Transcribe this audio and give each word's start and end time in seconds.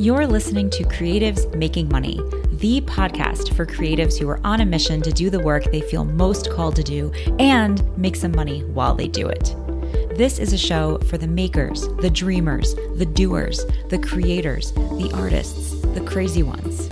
You're 0.00 0.28
listening 0.28 0.70
to 0.70 0.84
Creatives 0.84 1.52
Making 1.56 1.88
Money, 1.88 2.20
the 2.52 2.80
podcast 2.82 3.52
for 3.56 3.66
creatives 3.66 4.16
who 4.16 4.28
are 4.28 4.38
on 4.44 4.60
a 4.60 4.64
mission 4.64 5.02
to 5.02 5.10
do 5.10 5.28
the 5.28 5.40
work 5.40 5.64
they 5.72 5.80
feel 5.80 6.04
most 6.04 6.52
called 6.52 6.76
to 6.76 6.84
do 6.84 7.10
and 7.40 7.82
make 7.98 8.14
some 8.14 8.30
money 8.30 8.62
while 8.62 8.94
they 8.94 9.08
do 9.08 9.26
it. 9.26 9.56
This 10.16 10.38
is 10.38 10.52
a 10.52 10.56
show 10.56 10.98
for 10.98 11.18
the 11.18 11.26
makers, 11.26 11.88
the 11.96 12.10
dreamers, 12.10 12.76
the 12.94 13.06
doers, 13.06 13.66
the 13.88 13.98
creators, 13.98 14.70
the 14.70 15.10
artists, 15.14 15.80
the 15.80 16.04
crazy 16.06 16.44
ones, 16.44 16.88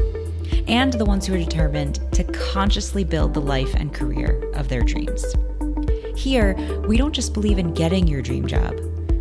and 0.67 0.93
the 0.93 1.05
ones 1.05 1.27
who 1.27 1.35
are 1.35 1.39
determined 1.39 2.01
to 2.13 2.25
consciously 2.25 3.05
build 3.05 3.35
the 3.35 3.41
life 3.41 3.73
and 3.75 3.95
career 3.95 4.51
of 4.55 4.69
their 4.69 4.83
dreams. 4.83 5.25
Here, 6.17 6.57
we 6.89 6.97
don't 6.97 7.13
just 7.13 7.35
believe 7.35 7.61
in 7.61 7.73
getting 7.73 8.09
your 8.09 8.21
dream 8.21 8.49
job, 8.49 8.75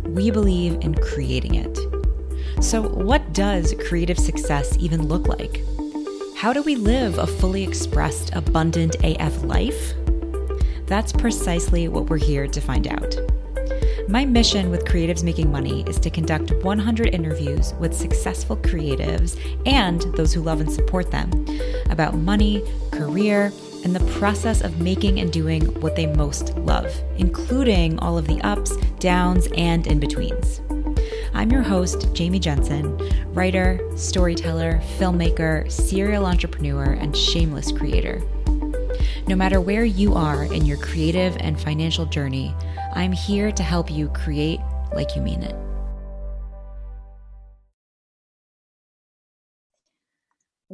we 0.06 0.32
believe 0.32 0.72
in 0.80 0.96
creating 0.96 1.54
it. 1.54 1.78
So, 2.66 2.82
what 2.82 3.32
does 3.32 3.76
creative 3.88 4.18
success 4.18 4.76
even 4.80 5.06
look 5.06 5.28
like? 5.28 5.62
How 6.34 6.52
do 6.52 6.64
we 6.64 6.74
live 6.74 7.16
a 7.16 7.24
fully 7.24 7.62
expressed, 7.62 8.34
abundant 8.34 8.96
AF 9.04 9.44
life? 9.44 9.94
That's 10.86 11.12
precisely 11.12 11.86
what 11.86 12.10
we're 12.10 12.16
here 12.16 12.48
to 12.48 12.60
find 12.60 12.88
out. 12.88 13.14
My 14.08 14.24
mission 14.24 14.70
with 14.70 14.84
Creatives 14.84 15.22
Making 15.22 15.52
Money 15.52 15.84
is 15.86 16.00
to 16.00 16.10
conduct 16.10 16.50
100 16.64 17.14
interviews 17.14 17.72
with 17.74 17.94
successful 17.94 18.56
creatives 18.56 19.38
and 19.64 20.02
those 20.16 20.32
who 20.32 20.42
love 20.42 20.60
and 20.60 20.72
support 20.72 21.12
them 21.12 21.30
about 21.88 22.16
money, 22.16 22.64
career, 22.90 23.52
and 23.84 23.94
the 23.94 24.12
process 24.18 24.60
of 24.60 24.80
making 24.80 25.20
and 25.20 25.32
doing 25.32 25.62
what 25.80 25.94
they 25.94 26.06
most 26.06 26.58
love, 26.58 26.92
including 27.16 27.96
all 28.00 28.18
of 28.18 28.26
the 28.26 28.40
ups, 28.40 28.76
downs, 28.98 29.46
and 29.56 29.86
in 29.86 30.00
betweens. 30.00 30.60
I'm 31.36 31.52
your 31.52 31.60
host, 31.60 32.14
Jamie 32.14 32.38
Jensen, 32.38 32.96
writer, 33.34 33.78
storyteller, 33.94 34.80
filmmaker, 34.96 35.70
serial 35.70 36.24
entrepreneur, 36.24 36.84
and 36.94 37.14
shameless 37.14 37.72
creator. 37.72 38.22
No 39.28 39.36
matter 39.36 39.60
where 39.60 39.84
you 39.84 40.14
are 40.14 40.44
in 40.44 40.64
your 40.64 40.78
creative 40.78 41.36
and 41.40 41.60
financial 41.60 42.06
journey, 42.06 42.54
I'm 42.94 43.12
here 43.12 43.52
to 43.52 43.62
help 43.62 43.90
you 43.90 44.08
create 44.08 44.60
like 44.94 45.14
you 45.14 45.20
mean 45.20 45.42
it. 45.42 45.54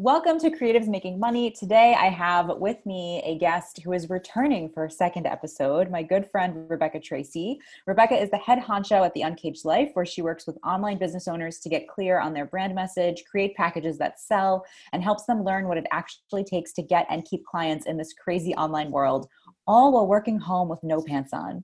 Welcome 0.04 0.40
to 0.40 0.50
Creatives 0.50 0.88
Making 0.88 1.20
Money. 1.20 1.52
Today 1.52 1.94
I 1.96 2.08
have 2.08 2.58
with 2.58 2.84
me 2.84 3.22
a 3.24 3.38
guest 3.38 3.78
who 3.84 3.92
is 3.92 4.10
returning 4.10 4.68
for 4.68 4.86
a 4.86 4.90
second 4.90 5.28
episode, 5.28 5.92
my 5.92 6.02
good 6.02 6.28
friend 6.28 6.68
Rebecca 6.68 6.98
Tracy. 6.98 7.60
Rebecca 7.86 8.20
is 8.20 8.28
the 8.28 8.36
head 8.36 8.58
honcho 8.58 9.06
at 9.06 9.14
The 9.14 9.22
Uncaged 9.22 9.64
Life, 9.64 9.90
where 9.92 10.04
she 10.04 10.20
works 10.20 10.44
with 10.44 10.58
online 10.66 10.98
business 10.98 11.28
owners 11.28 11.60
to 11.60 11.68
get 11.68 11.86
clear 11.86 12.18
on 12.18 12.32
their 12.32 12.46
brand 12.46 12.74
message, 12.74 13.22
create 13.30 13.54
packages 13.54 13.96
that 13.98 14.18
sell, 14.18 14.66
and 14.92 15.04
helps 15.04 15.26
them 15.26 15.44
learn 15.44 15.68
what 15.68 15.78
it 15.78 15.86
actually 15.92 16.42
takes 16.42 16.72
to 16.72 16.82
get 16.82 17.06
and 17.08 17.24
keep 17.24 17.46
clients 17.46 17.86
in 17.86 17.96
this 17.96 18.12
crazy 18.12 18.56
online 18.56 18.90
world, 18.90 19.28
all 19.68 19.92
while 19.92 20.08
working 20.08 20.40
home 20.40 20.68
with 20.68 20.82
no 20.82 21.00
pants 21.00 21.32
on. 21.32 21.62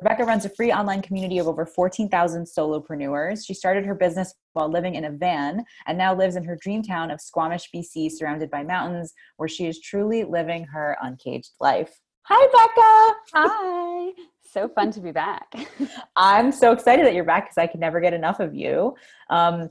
Rebecca 0.00 0.24
runs 0.24 0.44
a 0.44 0.50
free 0.50 0.72
online 0.72 1.02
community 1.02 1.38
of 1.38 1.48
over 1.48 1.66
14,000 1.66 2.44
solopreneurs. 2.44 3.46
She 3.46 3.54
started 3.54 3.84
her 3.84 3.94
business 3.94 4.34
while 4.52 4.70
living 4.70 4.94
in 4.94 5.04
a 5.04 5.10
van 5.10 5.64
and 5.86 5.98
now 5.98 6.14
lives 6.14 6.36
in 6.36 6.44
her 6.44 6.56
dream 6.60 6.82
town 6.82 7.10
of 7.10 7.20
Squamish, 7.20 7.70
BC, 7.74 8.12
surrounded 8.12 8.50
by 8.50 8.62
mountains, 8.62 9.12
where 9.36 9.48
she 9.48 9.66
is 9.66 9.80
truly 9.80 10.24
living 10.24 10.64
her 10.64 10.96
uncaged 11.02 11.50
life. 11.60 12.00
Hi, 12.22 12.46
Becca. 12.46 13.18
Hi. 13.34 14.12
So 14.44 14.68
fun 14.68 14.90
to 14.92 15.00
be 15.00 15.12
back. 15.12 15.52
I'm 16.16 16.52
so 16.52 16.72
excited 16.72 17.04
that 17.06 17.14
you're 17.14 17.24
back 17.24 17.46
because 17.46 17.58
I 17.58 17.66
can 17.66 17.80
never 17.80 18.00
get 18.00 18.14
enough 18.14 18.40
of 18.40 18.54
you. 18.54 18.94
Um, 19.30 19.70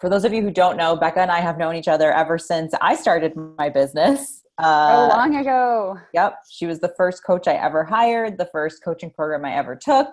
for 0.00 0.08
those 0.08 0.24
of 0.24 0.32
you 0.32 0.42
who 0.42 0.50
don't 0.50 0.76
know, 0.76 0.96
Becca 0.96 1.20
and 1.20 1.30
I 1.30 1.40
have 1.40 1.58
known 1.58 1.76
each 1.76 1.88
other 1.88 2.12
ever 2.12 2.36
since 2.36 2.74
I 2.80 2.96
started 2.96 3.34
my 3.36 3.68
business. 3.68 4.41
Uh, 4.58 5.08
so 5.08 5.16
long 5.16 5.36
ago. 5.36 5.98
Yep. 6.14 6.38
She 6.50 6.66
was 6.66 6.80
the 6.80 6.92
first 6.96 7.24
coach 7.24 7.48
I 7.48 7.54
ever 7.54 7.84
hired, 7.84 8.38
the 8.38 8.48
first 8.52 8.82
coaching 8.84 9.10
program 9.10 9.44
I 9.44 9.54
ever 9.54 9.76
took. 9.76 10.08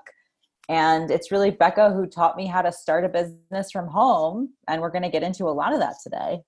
And 0.69 1.09
it's 1.09 1.31
really 1.31 1.49
Becca 1.49 1.91
who 1.91 2.05
taught 2.05 2.37
me 2.37 2.45
how 2.45 2.61
to 2.61 2.71
start 2.71 3.03
a 3.03 3.09
business 3.09 3.71
from 3.71 3.87
home. 3.87 4.53
And 4.67 4.81
we're 4.81 4.91
going 4.91 5.03
to 5.03 5.09
get 5.09 5.23
into 5.23 5.45
a 5.45 5.51
lot 5.51 5.73
of 5.73 5.79
that 5.79 5.95
today. 6.03 6.41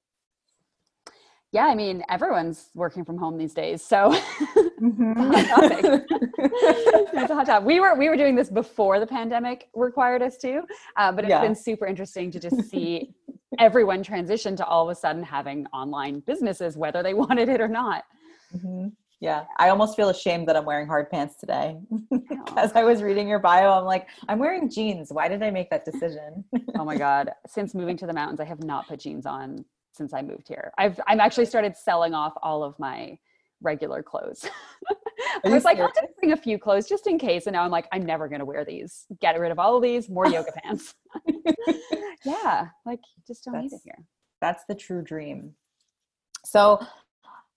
Yeah, 1.53 1.65
I 1.65 1.75
mean, 1.75 2.01
everyone's 2.09 2.69
working 2.75 3.03
from 3.03 3.17
home 3.17 3.37
these 3.37 3.53
days. 3.53 3.83
So 3.83 4.11
mm-hmm. 4.11 5.13
it's 5.33 5.49
a 5.49 5.53
hot 5.53 5.69
topic. 5.69 6.05
it's 7.13 7.31
a 7.31 7.35
hot 7.35 7.45
topic. 7.45 7.67
We 7.67 7.81
were, 7.81 7.95
we 7.95 8.07
were 8.07 8.15
doing 8.15 8.35
this 8.35 8.49
before 8.49 9.01
the 9.01 9.07
pandemic 9.07 9.67
required 9.73 10.21
us 10.21 10.37
to, 10.39 10.61
uh, 10.95 11.11
but 11.11 11.25
it's 11.25 11.29
yeah. 11.29 11.41
been 11.41 11.55
super 11.55 11.85
interesting 11.85 12.31
to 12.31 12.39
just 12.39 12.69
see 12.69 13.13
everyone 13.59 14.01
transitioned 14.01 14.55
to 14.57 14.65
all 14.65 14.89
of 14.89 14.95
a 14.95 14.99
sudden 14.99 15.23
having 15.23 15.67
online 15.73 16.21
businesses, 16.21 16.77
whether 16.77 17.03
they 17.03 17.13
wanted 17.13 17.49
it 17.49 17.59
or 17.59 17.67
not. 17.67 18.05
Mm-hmm. 18.55 18.87
Yeah, 19.19 19.43
I 19.57 19.69
almost 19.69 19.95
feel 19.95 20.09
ashamed 20.09 20.47
that 20.47 20.55
I'm 20.55 20.65
wearing 20.65 20.87
hard 20.87 21.11
pants 21.11 21.35
today. 21.35 21.77
As 22.57 22.71
I 22.73 22.83
was 22.83 23.03
reading 23.03 23.27
your 23.27 23.37
bio, 23.37 23.71
I'm 23.71 23.85
like, 23.85 24.07
I'm 24.27 24.39
wearing 24.39 24.67
jeans. 24.67 25.11
Why 25.11 25.27
did 25.27 25.43
I 25.43 25.51
make 25.51 25.69
that 25.69 25.85
decision? 25.85 26.43
oh 26.79 26.83
my 26.83 26.97
god! 26.97 27.29
Since 27.45 27.75
moving 27.75 27.97
to 27.97 28.07
the 28.07 28.13
mountains, 28.13 28.39
I 28.39 28.45
have 28.45 28.63
not 28.63 28.87
put 28.87 29.01
jeans 29.01 29.27
on 29.27 29.63
since 29.93 30.13
I 30.13 30.21
moved 30.21 30.47
here. 30.47 30.71
I've 30.77 30.99
I'm 31.07 31.19
actually 31.19 31.45
started 31.45 31.75
selling 31.75 32.13
off 32.13 32.33
all 32.41 32.63
of 32.63 32.77
my 32.79 33.17
regular 33.61 34.03
clothes. 34.03 34.45
I 35.45 35.49
was 35.49 35.63
like, 35.63 35.79
I'll 35.79 35.91
just 35.93 36.15
bring 36.19 36.31
a 36.31 36.37
few 36.37 36.57
clothes 36.57 36.87
just 36.87 37.07
in 37.07 37.17
case. 37.17 37.45
And 37.47 37.53
now 37.53 37.63
I'm 37.63 37.71
like, 37.71 37.87
I'm 37.91 38.05
never 38.05 38.27
going 38.27 38.39
to 38.39 38.45
wear 38.45 38.65
these. 38.65 39.05
Get 39.21 39.39
rid 39.39 39.51
of 39.51 39.59
all 39.59 39.77
of 39.77 39.83
these, 39.83 40.09
more 40.09 40.27
yoga 40.27 40.51
pants. 40.63 40.95
yeah, 42.25 42.67
like 42.85 42.99
you 43.15 43.23
just 43.27 43.43
don't 43.45 43.53
that's, 43.53 43.71
need 43.71 43.73
it 43.73 43.81
here. 43.83 44.05
That's 44.41 44.63
the 44.67 44.75
true 44.75 45.01
dream. 45.01 45.53
So 46.43 46.79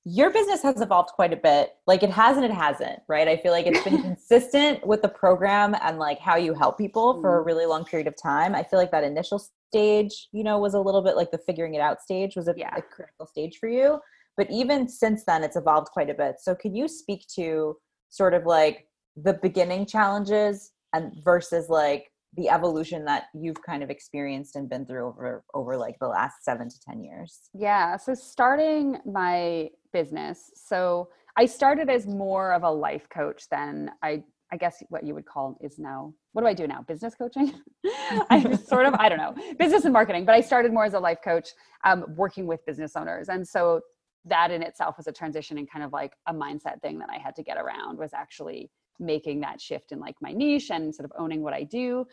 your 0.05 0.31
business 0.31 0.63
has 0.63 0.81
evolved 0.83 1.11
quite 1.11 1.33
a 1.33 1.37
bit. 1.37 1.77
Like 1.87 2.03
it 2.03 2.11
has 2.11 2.37
and 2.37 2.45
it 2.45 2.51
hasn't, 2.51 3.01
right? 3.09 3.27
I 3.27 3.39
feel 3.39 3.53
like 3.53 3.67
it's 3.67 3.83
been 3.83 4.03
consistent 4.03 4.87
with 4.87 5.01
the 5.01 5.09
program 5.09 5.75
and 5.81 5.99
like 5.99 6.19
how 6.19 6.37
you 6.37 6.53
help 6.53 6.77
people 6.77 7.21
for 7.23 7.37
a 7.37 7.39
mm-hmm. 7.39 7.47
really 7.47 7.67
long 7.67 7.85
period 7.85 8.07
of 8.07 8.15
time. 8.17 8.55
I 8.55 8.63
feel 8.63 8.79
like 8.79 8.91
that 8.91 9.05
initial 9.05 9.43
stage, 9.75 10.29
you 10.33 10.45
know, 10.45 10.59
was 10.59 10.75
a 10.75 10.81
little 10.81 11.03
bit 11.03 11.17
like 11.17 11.31
the 11.31 11.39
figuring 11.39 11.75
it 11.75 11.81
out 11.81 12.01
stage 12.01 12.37
was 12.37 12.49
a, 12.49 12.55
yeah. 12.57 12.75
a 12.77 12.83
critical 12.83 13.27
stage 13.27 13.59
for 13.59 13.69
you. 13.69 13.99
But 14.37 14.49
even 14.51 14.89
since 14.89 15.25
then, 15.25 15.43
it's 15.43 15.57
evolved 15.57 15.89
quite 15.89 16.11
a 16.11 16.15
bit. 16.15 16.37
So 16.41 16.55
can 16.55 16.75
you 16.75 16.87
speak 16.89 17.27
to 17.37 17.77
sort 18.09 18.35
of 18.35 18.47
like 18.47 18.87
the 19.17 19.35
beginning 19.35 19.87
challenges 19.87 20.73
and 20.93 21.13
versus 21.25 21.69
like 21.69 22.11
the 22.37 22.49
evolution 22.49 23.05
that 23.05 23.25
you've 23.33 23.63
kind 23.63 23.83
of 23.83 23.91
experienced 23.91 24.57
and 24.57 24.69
been 24.69 24.87
through 24.87 25.07
over 25.07 25.45
over 25.55 25.77
like 25.77 25.97
the 26.01 26.09
last 26.09 26.37
seven 26.43 26.69
to 26.69 26.77
ten 26.81 27.01
years 27.01 27.43
yeah 27.55 27.97
so 27.97 28.13
starting 28.13 28.99
my 29.07 29.69
business 29.93 30.51
so 30.57 31.09
i 31.37 31.47
started 31.47 31.89
as 31.89 32.09
more 32.09 32.53
of 32.53 32.65
a 32.65 32.71
life 32.71 33.09
coach 33.09 33.45
than 33.53 33.89
i 34.03 34.21
i 34.55 34.57
guess 34.57 34.83
what 34.89 35.05
you 35.05 35.15
would 35.15 35.27
call 35.27 35.59
is 35.61 35.79
now 35.79 36.13
what 36.33 36.43
do 36.43 36.49
i 36.49 36.55
do 36.55 36.67
now 36.67 36.81
business 36.83 37.15
coaching 37.15 37.53
i 38.31 38.57
sort 38.57 38.87
of 38.87 38.95
i 38.95 39.09
don't 39.09 39.19
know 39.19 39.35
business 39.59 39.85
and 39.85 39.93
marketing 39.93 40.25
but 40.25 40.35
i 40.35 40.41
started 40.41 40.73
more 40.73 40.85
as 40.85 40.95
a 40.95 40.99
life 40.99 41.19
coach 41.25 41.49
um, 41.85 42.05
working 42.17 42.47
with 42.47 42.65
business 42.67 42.93
owners 42.97 43.29
and 43.29 43.47
so 43.47 43.81
that 44.25 44.51
in 44.51 44.63
itself 44.63 44.97
was 44.97 45.07
a 45.07 45.13
transition 45.13 45.59
and 45.59 45.71
kind 45.71 45.85
of 45.85 45.93
like 45.93 46.13
a 46.29 46.33
mindset 46.33 46.81
thing 46.81 46.99
that 46.99 47.11
i 47.11 47.19
had 47.19 47.35
to 47.35 47.43
get 47.43 47.59
around 47.59 47.99
was 47.99 48.15
actually 48.15 48.71
making 48.99 49.41
that 49.41 49.61
shift 49.61 49.93
in 49.93 50.01
like 50.01 50.17
my 50.21 50.33
niche 50.33 50.71
and 50.71 50.95
sort 50.95 51.05
of 51.05 51.13
owning 51.19 51.43
what 51.43 51.55
I 51.55 51.65
do. 51.65 52.07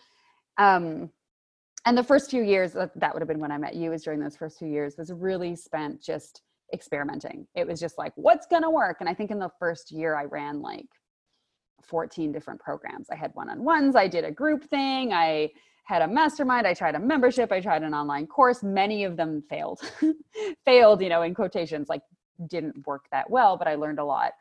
Um, 0.58 1.10
and 1.86 1.98
the 1.98 2.04
first 2.04 2.30
few 2.30 2.44
years, 2.44 2.74
that 2.74 3.14
would 3.14 3.22
have 3.22 3.28
been 3.28 3.40
when 3.40 3.52
I 3.52 3.58
met 3.58 3.76
you, 3.76 3.92
is 3.92 4.04
during 4.04 4.20
those 4.20 4.36
first 4.36 4.60
few 4.60 4.68
years, 4.68 4.96
was 4.98 5.12
really 5.12 5.56
spent 5.56 6.02
just 6.02 6.42
experimenting. 6.74 7.48
It 7.56 7.68
was 7.68 7.80
just 7.80 7.98
like, 7.98 8.14
what's 8.16 8.46
going 8.46 8.62
to 8.62 8.70
work? 8.70 8.98
And 9.00 9.10
I 9.10 9.14
think 9.14 9.32
in 9.32 9.40
the 9.40 9.50
first 9.60 9.92
year, 9.92 10.16
I 10.16 10.26
ran 10.26 10.62
like 10.62 10.88
14 11.86 12.32
different 12.32 12.60
programs. 12.60 13.10
I 13.10 13.16
had 13.16 13.32
one 13.34 13.50
on 13.50 13.64
ones, 13.64 13.96
I 13.96 14.08
did 14.08 14.26
a 14.26 14.32
group 14.32 14.64
thing, 14.64 15.14
I 15.14 15.50
had 15.84 16.02
a 16.02 16.08
mastermind, 16.08 16.68
I 16.68 16.74
tried 16.74 16.96
a 16.96 17.00
membership, 17.00 17.52
I 17.52 17.60
tried 17.60 17.84
an 17.84 17.94
online 17.94 18.28
course. 18.28 18.64
Many 18.64 19.04
of 19.04 19.18
them 19.18 19.44
failed. 19.50 19.82
failed, 20.66 21.02
you 21.02 21.10
know, 21.10 21.24
in 21.24 21.34
quotations, 21.34 21.90
like 21.90 22.02
didn't 22.48 22.86
work 22.88 23.06
that 23.12 23.30
well, 23.30 23.58
but 23.58 23.68
I 23.68 23.76
learned 23.76 24.00
a 24.00 24.06
lot. 24.06 24.32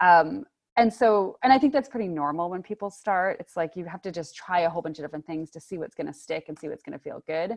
Um, 0.00 0.44
and 0.76 0.92
so 0.92 1.36
and 1.42 1.52
i 1.52 1.58
think 1.58 1.72
that's 1.72 1.88
pretty 1.88 2.08
normal 2.08 2.48
when 2.48 2.62
people 2.62 2.90
start 2.90 3.36
it's 3.40 3.56
like 3.56 3.76
you 3.76 3.84
have 3.84 4.00
to 4.00 4.10
just 4.10 4.34
try 4.34 4.60
a 4.60 4.70
whole 4.70 4.82
bunch 4.82 4.98
of 4.98 5.04
different 5.04 5.26
things 5.26 5.50
to 5.50 5.60
see 5.60 5.78
what's 5.78 5.94
going 5.94 6.06
to 6.06 6.12
stick 6.12 6.44
and 6.48 6.58
see 6.58 6.68
what's 6.68 6.82
going 6.82 6.96
to 6.96 7.02
feel 7.02 7.22
good 7.26 7.56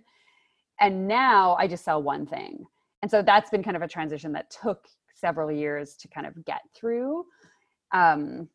and 0.80 1.08
now 1.08 1.56
i 1.60 1.68
just 1.68 1.86
sell 1.86 2.02
one 2.02 2.26
thing 2.26 2.66
and 3.02 3.10
so 3.10 3.22
that's 3.22 3.50
been 3.50 3.64
kind 3.64 3.76
of 3.76 3.82
a 3.82 3.88
transition 3.88 4.32
that 4.32 4.50
took 4.50 4.88
several 5.14 5.52
years 5.52 5.96
to 5.96 6.08
kind 6.08 6.28
of 6.28 6.34
get 6.46 6.62
through 6.76 7.26
um 7.94 8.48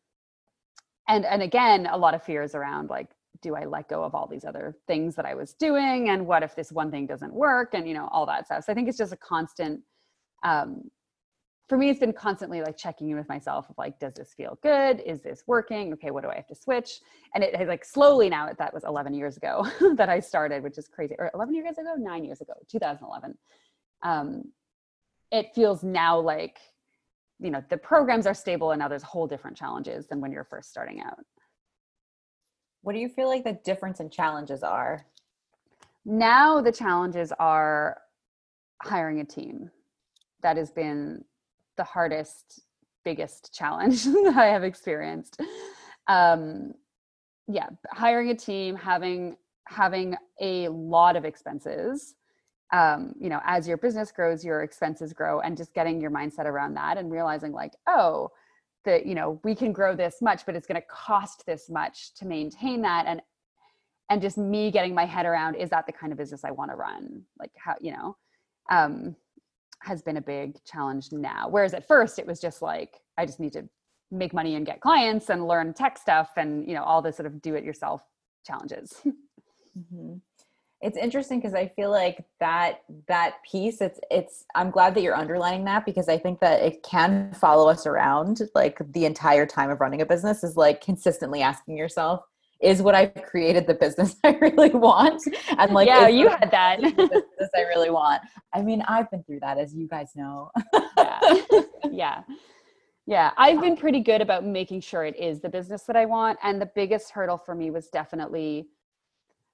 and 1.09 1.25
and 1.25 1.41
again 1.41 1.87
a 1.91 1.97
lot 1.97 2.13
of 2.13 2.23
fears 2.23 2.55
around 2.55 2.89
like 2.89 3.09
do 3.41 3.55
i 3.55 3.65
let 3.65 3.89
go 3.89 4.03
of 4.03 4.15
all 4.15 4.27
these 4.27 4.45
other 4.45 4.77
things 4.87 5.15
that 5.15 5.25
i 5.25 5.33
was 5.33 5.53
doing? 5.53 6.09
And 6.09 6.25
what 6.25 6.43
if 6.43 6.55
this 6.55 6.71
one 6.71 6.91
thing 6.91 7.05
doesn't 7.05 7.33
work? 7.33 7.73
And 7.73 7.87
you 7.87 7.93
know 7.93 8.07
all 8.11 8.25
that 8.27 8.45
stuff. 8.45 8.63
So 8.63 8.71
i 8.71 8.75
think 8.75 8.87
it's 8.87 8.97
just 8.97 9.11
a 9.13 9.17
constant 9.17 9.81
um 10.43 10.83
for 11.67 11.77
me 11.77 11.89
it's 11.89 11.99
been 11.99 12.13
constantly 12.13 12.61
like 12.61 12.77
checking 12.77 13.09
in 13.09 13.17
with 13.17 13.29
myself 13.29 13.69
of 13.69 13.77
like 13.77 13.99
does 13.99 14.13
this 14.13 14.33
feel 14.33 14.57
good? 14.63 15.01
Is 15.05 15.21
this 15.21 15.43
working? 15.47 15.93
Okay 15.93 16.11
what 16.11 16.23
do 16.23 16.29
i 16.29 16.35
have 16.35 16.47
to 16.47 16.55
switch? 16.55 17.01
And 17.33 17.43
it 17.43 17.67
like 17.67 17.83
slowly 17.85 18.29
now 18.29 18.49
that 18.57 18.73
was 18.73 18.83
11 18.83 19.13
years 19.13 19.37
ago 19.37 19.65
that 19.95 20.09
i 20.09 20.19
started 20.19 20.63
which 20.63 20.77
is 20.77 20.87
crazy. 20.87 21.15
Or 21.17 21.31
11 21.33 21.53
years 21.55 21.77
ago? 21.77 21.95
Nine 21.97 22.23
years 22.23 22.41
ago. 22.41 22.53
2011 22.69 23.37
um, 24.01 24.43
it 25.31 25.53
feels 25.53 25.83
now 25.83 26.19
like 26.19 26.59
you 27.39 27.49
know 27.49 27.63
the 27.69 27.77
programs 27.77 28.27
are 28.27 28.33
stable 28.33 28.71
and 28.71 28.79
now 28.79 28.87
there's 28.87 29.03
whole 29.03 29.27
different 29.27 29.55
challenges 29.55 30.07
than 30.07 30.19
when 30.21 30.31
you're 30.31 30.43
first 30.43 30.69
starting 30.69 31.01
out. 31.01 31.19
What 32.81 32.93
do 32.93 32.99
you 32.99 33.09
feel 33.09 33.27
like 33.27 33.43
the 33.43 33.59
difference 33.63 33.99
in 33.99 34.09
challenges 34.09 34.63
are? 34.63 35.05
Now 36.05 36.61
the 36.61 36.71
challenges 36.71 37.31
are 37.39 38.01
hiring 38.81 39.19
a 39.19 39.25
team. 39.25 39.69
That 40.41 40.57
has 40.57 40.71
been 40.71 41.23
the 41.77 41.83
hardest 41.83 42.61
biggest 43.05 43.53
challenge 43.53 44.03
that 44.05 44.35
i 44.35 44.47
have 44.47 44.63
experienced. 44.63 45.41
Um 46.07 46.73
yeah 47.47 47.67
hiring 47.91 48.29
a 48.29 48.35
team 48.35 48.75
having 48.75 49.35
having 49.67 50.15
a 50.41 50.67
lot 50.69 51.15
of 51.15 51.25
expenses 51.25 52.15
um, 52.71 53.13
you 53.19 53.29
know, 53.29 53.39
as 53.45 53.67
your 53.67 53.77
business 53.77 54.11
grows, 54.11 54.43
your 54.43 54.61
expenses 54.61 55.13
grow, 55.13 55.39
and 55.41 55.57
just 55.57 55.73
getting 55.73 55.99
your 55.99 56.11
mindset 56.11 56.45
around 56.45 56.75
that 56.75 56.97
and 56.97 57.11
realizing, 57.11 57.51
like, 57.51 57.73
oh, 57.87 58.29
that 58.85 59.05
you 59.05 59.15
know, 59.15 59.39
we 59.43 59.55
can 59.55 59.73
grow 59.73 59.95
this 59.95 60.21
much, 60.21 60.45
but 60.45 60.55
it's 60.55 60.67
going 60.67 60.79
to 60.79 60.87
cost 60.87 61.45
this 61.45 61.69
much 61.69 62.13
to 62.15 62.25
maintain 62.25 62.81
that, 62.83 63.05
and 63.07 63.21
and 64.09 64.21
just 64.21 64.37
me 64.37 64.71
getting 64.71 64.93
my 64.93 65.05
head 65.05 65.25
around, 65.25 65.55
is 65.55 65.69
that 65.69 65.85
the 65.85 65.91
kind 65.91 66.11
of 66.11 66.17
business 66.17 66.43
I 66.43 66.51
want 66.51 66.71
to 66.71 66.75
run? 66.75 67.23
Like, 67.39 67.51
how 67.57 67.75
you 67.81 67.91
know, 67.93 68.17
um, 68.69 69.15
has 69.81 70.01
been 70.01 70.17
a 70.17 70.21
big 70.21 70.63
challenge 70.65 71.11
now. 71.11 71.47
Whereas 71.49 71.73
at 71.73 71.87
first, 71.87 72.19
it 72.19 72.27
was 72.27 72.39
just 72.39 72.61
like, 72.61 72.99
I 73.17 73.25
just 73.25 73.39
need 73.39 73.53
to 73.53 73.67
make 74.11 74.33
money 74.33 74.55
and 74.55 74.65
get 74.65 74.81
clients 74.81 75.29
and 75.29 75.47
learn 75.47 75.73
tech 75.73 75.97
stuff, 75.97 76.29
and 76.37 76.67
you 76.67 76.75
know, 76.75 76.83
all 76.83 77.01
the 77.01 77.11
sort 77.11 77.25
of 77.25 77.41
do-it-yourself 77.41 78.03
challenges. 78.45 79.01
Mm-hmm 79.77 80.15
it's 80.81 80.97
interesting 80.97 81.39
because 81.39 81.53
i 81.53 81.67
feel 81.67 81.89
like 81.91 82.23
that 82.39 82.81
that 83.07 83.35
piece 83.49 83.81
it's 83.81 83.99
it's 84.09 84.45
i'm 84.55 84.69
glad 84.69 84.93
that 84.93 85.01
you're 85.01 85.15
underlining 85.15 85.65
that 85.65 85.85
because 85.85 86.07
i 86.07 86.17
think 86.17 86.39
that 86.39 86.61
it 86.61 86.81
can 86.83 87.33
follow 87.33 87.69
us 87.69 87.85
around 87.85 88.41
like 88.55 88.79
the 88.93 89.05
entire 89.05 89.45
time 89.45 89.69
of 89.69 89.79
running 89.81 90.01
a 90.01 90.05
business 90.05 90.43
is 90.43 90.55
like 90.55 90.81
consistently 90.81 91.41
asking 91.41 91.77
yourself 91.77 92.21
is 92.61 92.81
what 92.81 92.95
i've 92.95 93.13
created 93.23 93.67
the 93.67 93.73
business 93.73 94.15
i 94.23 94.31
really 94.41 94.69
want? 94.69 95.21
And 95.57 95.71
like 95.73 95.87
yeah 95.87 96.07
you 96.07 96.29
had 96.29 96.49
that. 96.51 96.81
Business 96.81 97.49
i 97.55 97.61
really 97.61 97.89
want? 97.89 98.21
I 98.53 98.61
mean 98.61 98.81
i've 98.87 99.09
been 99.11 99.23
through 99.23 99.39
that 99.41 99.57
as 99.57 99.73
you 99.73 99.87
guys 99.87 100.11
know. 100.15 100.51
Yeah. 100.97 101.19
Yeah. 101.91 102.21
Yeah 103.05 103.31
i've 103.37 103.61
been 103.61 103.77
pretty 103.83 104.01
good 104.01 104.21
about 104.21 104.45
making 104.45 104.81
sure 104.81 105.05
it 105.05 105.15
is 105.17 105.39
the 105.39 105.49
business 105.49 105.83
that 105.83 105.95
i 105.95 106.05
want 106.05 106.37
and 106.43 106.61
the 106.61 106.69
biggest 106.75 107.11
hurdle 107.11 107.37
for 107.37 107.55
me 107.55 107.71
was 107.71 107.87
definitely 107.87 108.67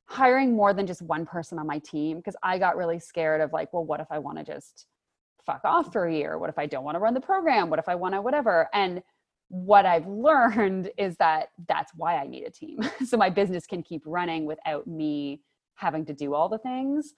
hiring 0.07 0.56
more 0.56 0.74
than 0.74 0.86
just 0.86 1.02
one 1.02 1.25
person 1.25 1.57
on 1.60 1.68
my 1.68 1.80
team 1.80 2.18
because 2.18 2.36
I 2.44 2.57
got 2.57 2.78
really 2.78 3.00
scared 3.00 3.42
of 3.42 3.54
like, 3.54 3.74
well, 3.74 3.86
what 3.86 4.00
if 4.00 4.07
I 4.12 4.19
want 4.19 4.38
to 4.38 4.44
just 4.44 4.86
fuck 5.46 5.62
off 5.63 5.92
for 5.92 6.06
a 6.06 6.13
year? 6.13 6.38
What 6.38 6.50
if 6.50 6.57
I 6.57 6.66
don't 6.66 6.84
want 6.84 6.96
to 6.96 7.00
run 7.00 7.13
the 7.13 7.22
program? 7.22 7.69
What 7.69 7.80
if 7.80 7.90
I 7.90 7.96
want 7.96 8.13
to 8.13 8.22
whatever? 8.22 8.69
And 8.74 9.02
what 9.50 9.86
I've 9.86 10.07
learned 10.07 10.92
is 10.98 11.16
that 11.18 11.50
that's 11.68 11.92
why 11.96 12.18
I 12.18 12.28
need 12.28 12.44
a 12.44 12.52
team. 12.52 12.80
so 13.06 13.18
my 13.18 13.30
business 13.30 13.66
can 13.66 13.84
keep 13.84 14.04
running 14.06 14.46
without 14.46 14.88
me 14.88 15.42
having 15.75 16.06
to 16.06 16.13
do 16.13 16.34
all 16.34 16.50
the 16.50 16.57
things 16.57 17.13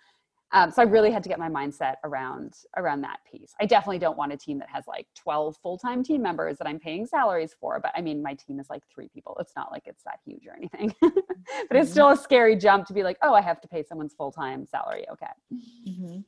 um, 0.52 0.72
so 0.72 0.82
i 0.82 0.86
really 0.86 1.12
had 1.12 1.24
to 1.24 1.30
get 1.30 1.40
my 1.40 1.50
mindset 1.50 1.96
around 2.04 2.54
around 2.78 3.02
that 3.02 3.20
piece. 3.30 3.54
I 3.60 3.66
definitely 3.66 4.00
don't 4.00 4.18
want 4.18 4.34
a 4.34 4.38
team 4.38 4.60
that 4.60 4.70
has 4.70 4.86
like 4.88 5.08
12 5.16 5.58
full-time 5.58 6.04
team 6.04 6.22
members 6.22 6.58
that 6.58 6.68
i'm 6.68 6.80
paying 6.80 7.06
salaries 7.06 7.56
for 7.60 7.80
but 7.80 7.92
i 7.96 8.02
mean 8.02 8.22
my 8.22 8.34
team 8.34 8.60
is 8.60 8.70
like 8.70 8.84
three 8.94 9.10
people. 9.14 9.38
It's 9.40 9.54
not 9.56 9.72
like 9.72 9.84
it's 9.86 10.04
that 10.04 10.20
huge 10.26 10.46
or 10.48 10.56
anything. 10.56 10.94
But 11.70 11.78
it's 11.78 11.88
mm-hmm. 11.88 11.94
still 11.94 12.10
a 12.10 12.18
scary 12.18 12.58
jump 12.58 12.86
to 12.88 12.94
be 12.94 13.04
like 13.04 13.18
oh 13.22 13.34
i 13.34 13.42
have 13.42 13.62
to 13.62 13.68
pay 13.68 13.84
someone's 13.84 14.14
full-time 14.14 14.66
salary. 14.66 15.06
Okay. 15.12 15.28
Mm-hmm. 15.88 16.20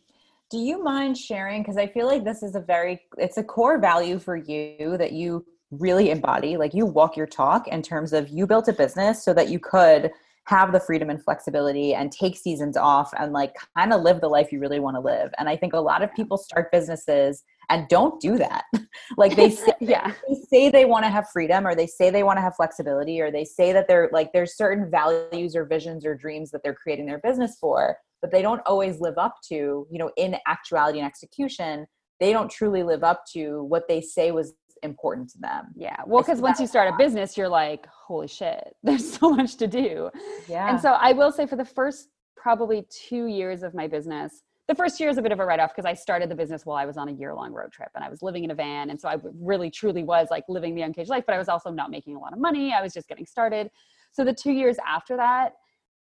do 0.52 0.58
you 0.58 0.84
mind 0.84 1.18
sharing 1.18 1.62
because 1.62 1.78
i 1.78 1.88
feel 1.88 2.08
like 2.08 2.24
this 2.24 2.42
is 2.44 2.56
a 2.56 2.60
very 2.60 3.02
it's 3.18 3.38
a 3.38 3.44
core 3.44 3.80
value 3.80 4.18
for 4.20 4.36
you 4.36 4.98
that 4.98 5.12
you 5.12 5.46
really 5.72 6.10
embody. 6.12 6.58
Like 6.58 6.74
you 6.74 6.86
walk 6.86 7.16
your 7.16 7.28
talk 7.28 7.68
in 7.68 7.82
terms 7.82 8.14
of 8.14 8.30
you 8.30 8.48
built 8.48 8.68
a 8.68 8.74
business 8.74 9.24
so 9.24 9.34
that 9.34 9.50
you 9.50 9.60
could 9.60 10.12
have 10.50 10.72
the 10.72 10.80
freedom 10.80 11.12
and 11.12 11.24
flexibility 11.24 11.94
and 11.94 12.12
take 12.12 12.36
seasons 12.36 12.76
off 12.76 13.14
and 13.20 13.32
like 13.32 13.54
kind 13.78 13.94
of 13.94 14.02
live 14.02 14.20
the 14.20 14.28
life 14.28 14.52
you 14.52 14.60
really 14.60 14.80
want 14.80 14.96
to 14.96 15.00
live. 15.00 15.32
And 15.38 15.48
I 15.48 15.56
think 15.56 15.74
a 15.74 15.80
lot 15.80 16.02
of 16.02 16.12
people 16.16 16.40
start 16.40 16.72
businesses 16.72 17.44
and 17.70 17.88
don't 17.88 18.20
do 18.20 18.36
that. 18.40 18.64
like 19.18 19.36
they 19.36 19.52
say, 19.52 19.74
yeah. 19.80 20.12
they 20.28 20.36
say 20.50 20.72
they 20.72 20.86
want 20.86 21.06
to 21.06 21.12
have 21.12 21.30
freedom 21.32 21.68
or 21.68 21.76
they 21.76 21.86
say 21.86 22.10
they 22.10 22.24
want 22.24 22.38
to 22.38 22.42
have 22.42 22.56
flexibility 22.56 23.22
or 23.22 23.30
they 23.30 23.46
say 23.46 23.72
that 23.72 23.88
they're 23.88 24.10
like 24.12 24.34
there's 24.34 24.58
certain 24.58 24.90
values 24.90 25.56
or 25.56 25.66
visions 25.66 26.04
or 26.04 26.16
dreams 26.16 26.50
that 26.50 26.64
they're 26.64 26.74
creating 26.74 27.06
their 27.06 27.20
business 27.20 27.56
for, 27.62 27.96
but 28.20 28.32
they 28.32 28.42
don't 28.42 28.62
always 28.66 29.00
live 29.00 29.20
up 29.20 29.36
to, 29.50 29.86
you 29.92 30.00
know, 30.00 30.10
in 30.18 30.36
actuality 30.48 30.98
and 30.98 31.08
execution, 31.08 31.86
they 32.20 32.34
don't 32.34 32.50
truly 32.50 32.82
live 32.82 33.04
up 33.04 33.22
to 33.34 33.64
what 33.66 33.88
they 33.88 34.02
say 34.02 34.32
was 34.32 34.56
important 34.84 35.30
to 35.32 35.38
them. 35.40 35.68
Yeah. 35.76 35.98
Well, 36.06 36.22
because 36.22 36.42
once 36.42 36.60
you 36.60 36.68
start 36.68 36.94
a 36.94 36.98
business, 36.98 37.38
you're 37.38 37.50
like, 37.50 37.88
holy 37.88 38.28
shit, 38.28 38.76
there's 38.84 39.18
so 39.18 39.32
much 39.32 39.56
to 39.58 39.68
do. 39.68 40.10
Yeah. 40.48 40.70
And 40.70 40.80
so 40.80 40.94
I 40.94 41.14
will 41.14 41.32
say 41.32 41.46
for 41.46 41.56
the 41.56 41.66
first 41.66 42.10
probably 42.36 42.88
two 42.90 43.28
years 43.28 43.64
of 43.64 43.74
my 43.74 43.88
business, 43.88 44.44
the 44.68 44.76
first 44.76 45.00
year 45.00 45.10
is 45.10 45.18
a 45.18 45.22
bit 45.22 45.32
of 45.32 45.40
a 45.40 45.46
write 45.46 45.60
off 45.60 45.72
because 45.76 45.86
I 45.86 45.96
started 45.96 46.30
the 46.30 46.36
business 46.36 46.64
while 46.64 46.78
I 46.78 46.86
was 46.86 46.96
on 46.96 47.10
a 47.10 47.12
year 47.12 47.34
long 47.34 47.52
road 47.52 47.72
trip 47.72 47.90
and 47.96 48.04
I 48.04 48.10
was 48.10 48.22
living 48.22 48.44
in 48.44 48.52
a 48.52 48.56
van. 48.56 48.92
And 48.92 49.02
so 49.02 49.10
I 49.10 49.18
really 49.42 49.72
truly 49.72 50.04
was 50.04 50.28
like 50.30 50.44
living 50.48 50.76
the 50.76 50.84
uncaged 50.84 51.10
life, 51.10 51.24
but 51.26 51.34
I 51.34 51.40
was 51.40 51.50
also 51.50 51.72
not 51.72 51.90
making 51.90 52.16
a 52.16 52.20
lot 52.20 52.34
of 52.34 52.40
money. 52.40 52.72
I 52.72 52.82
was 52.82 52.94
just 52.94 53.08
getting 53.08 53.26
started. 53.26 53.72
So 54.12 54.24
the 54.24 54.34
two 54.34 54.52
years 54.52 54.78
after 54.88 55.18
that, 55.18 55.54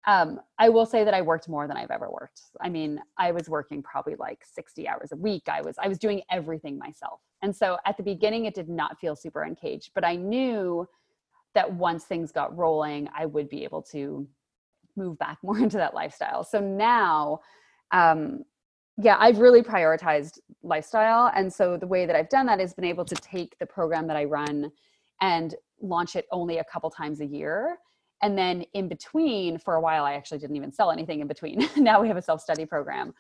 um, 0.06 0.40
I 0.58 0.68
will 0.68 0.86
say 0.86 1.04
that 1.04 1.14
I 1.14 1.22
worked 1.22 1.48
more 1.48 1.66
than 1.66 1.76
I've 1.76 1.90
ever 1.90 2.08
worked. 2.10 2.40
I 2.60 2.68
mean, 2.68 3.00
I 3.18 3.32
was 3.32 3.48
working 3.48 3.82
probably 3.82 4.14
like 4.16 4.40
60 4.44 4.88
hours 4.88 5.10
a 5.12 5.16
week. 5.16 5.48
I 5.48 5.62
was 5.62 5.76
I 5.82 5.88
was 5.88 5.98
doing 5.98 6.22
everything 6.30 6.78
myself. 6.78 7.20
And 7.42 7.54
so 7.54 7.78
at 7.84 7.96
the 7.96 8.02
beginning 8.02 8.46
it 8.46 8.54
did 8.54 8.68
not 8.68 8.98
feel 8.98 9.16
super 9.16 9.42
uncaged, 9.42 9.90
but 9.94 10.04
I 10.04 10.16
knew 10.16 10.88
that 11.54 11.72
once 11.72 12.04
things 12.04 12.32
got 12.32 12.56
rolling, 12.56 13.08
I 13.16 13.26
would 13.26 13.48
be 13.48 13.64
able 13.64 13.82
to 13.92 14.26
move 14.96 15.18
back 15.18 15.38
more 15.42 15.58
into 15.58 15.76
that 15.76 15.94
lifestyle. 15.94 16.44
So 16.44 16.60
now 16.60 17.40
um, 17.92 18.44
yeah, 18.98 19.16
I've 19.18 19.38
really 19.38 19.62
prioritized 19.62 20.38
lifestyle. 20.62 21.30
And 21.34 21.52
so 21.52 21.76
the 21.76 21.86
way 21.86 22.06
that 22.06 22.16
I've 22.16 22.30
done 22.30 22.46
that 22.46 22.60
is 22.60 22.72
been 22.72 22.84
able 22.84 23.04
to 23.04 23.14
take 23.16 23.58
the 23.58 23.66
program 23.66 24.06
that 24.06 24.16
I 24.16 24.24
run 24.24 24.72
and 25.20 25.54
launch 25.80 26.16
it 26.16 26.26
only 26.32 26.58
a 26.58 26.64
couple 26.64 26.90
times 26.90 27.20
a 27.20 27.26
year 27.26 27.78
and 28.22 28.36
then 28.36 28.62
in 28.74 28.88
between 28.88 29.58
for 29.58 29.74
a 29.74 29.80
while 29.80 30.04
i 30.04 30.14
actually 30.14 30.38
didn't 30.38 30.56
even 30.56 30.72
sell 30.72 30.90
anything 30.90 31.20
in 31.20 31.26
between 31.26 31.68
now 31.76 32.00
we 32.00 32.08
have 32.08 32.16
a 32.16 32.22
self-study 32.22 32.64
program 32.64 33.12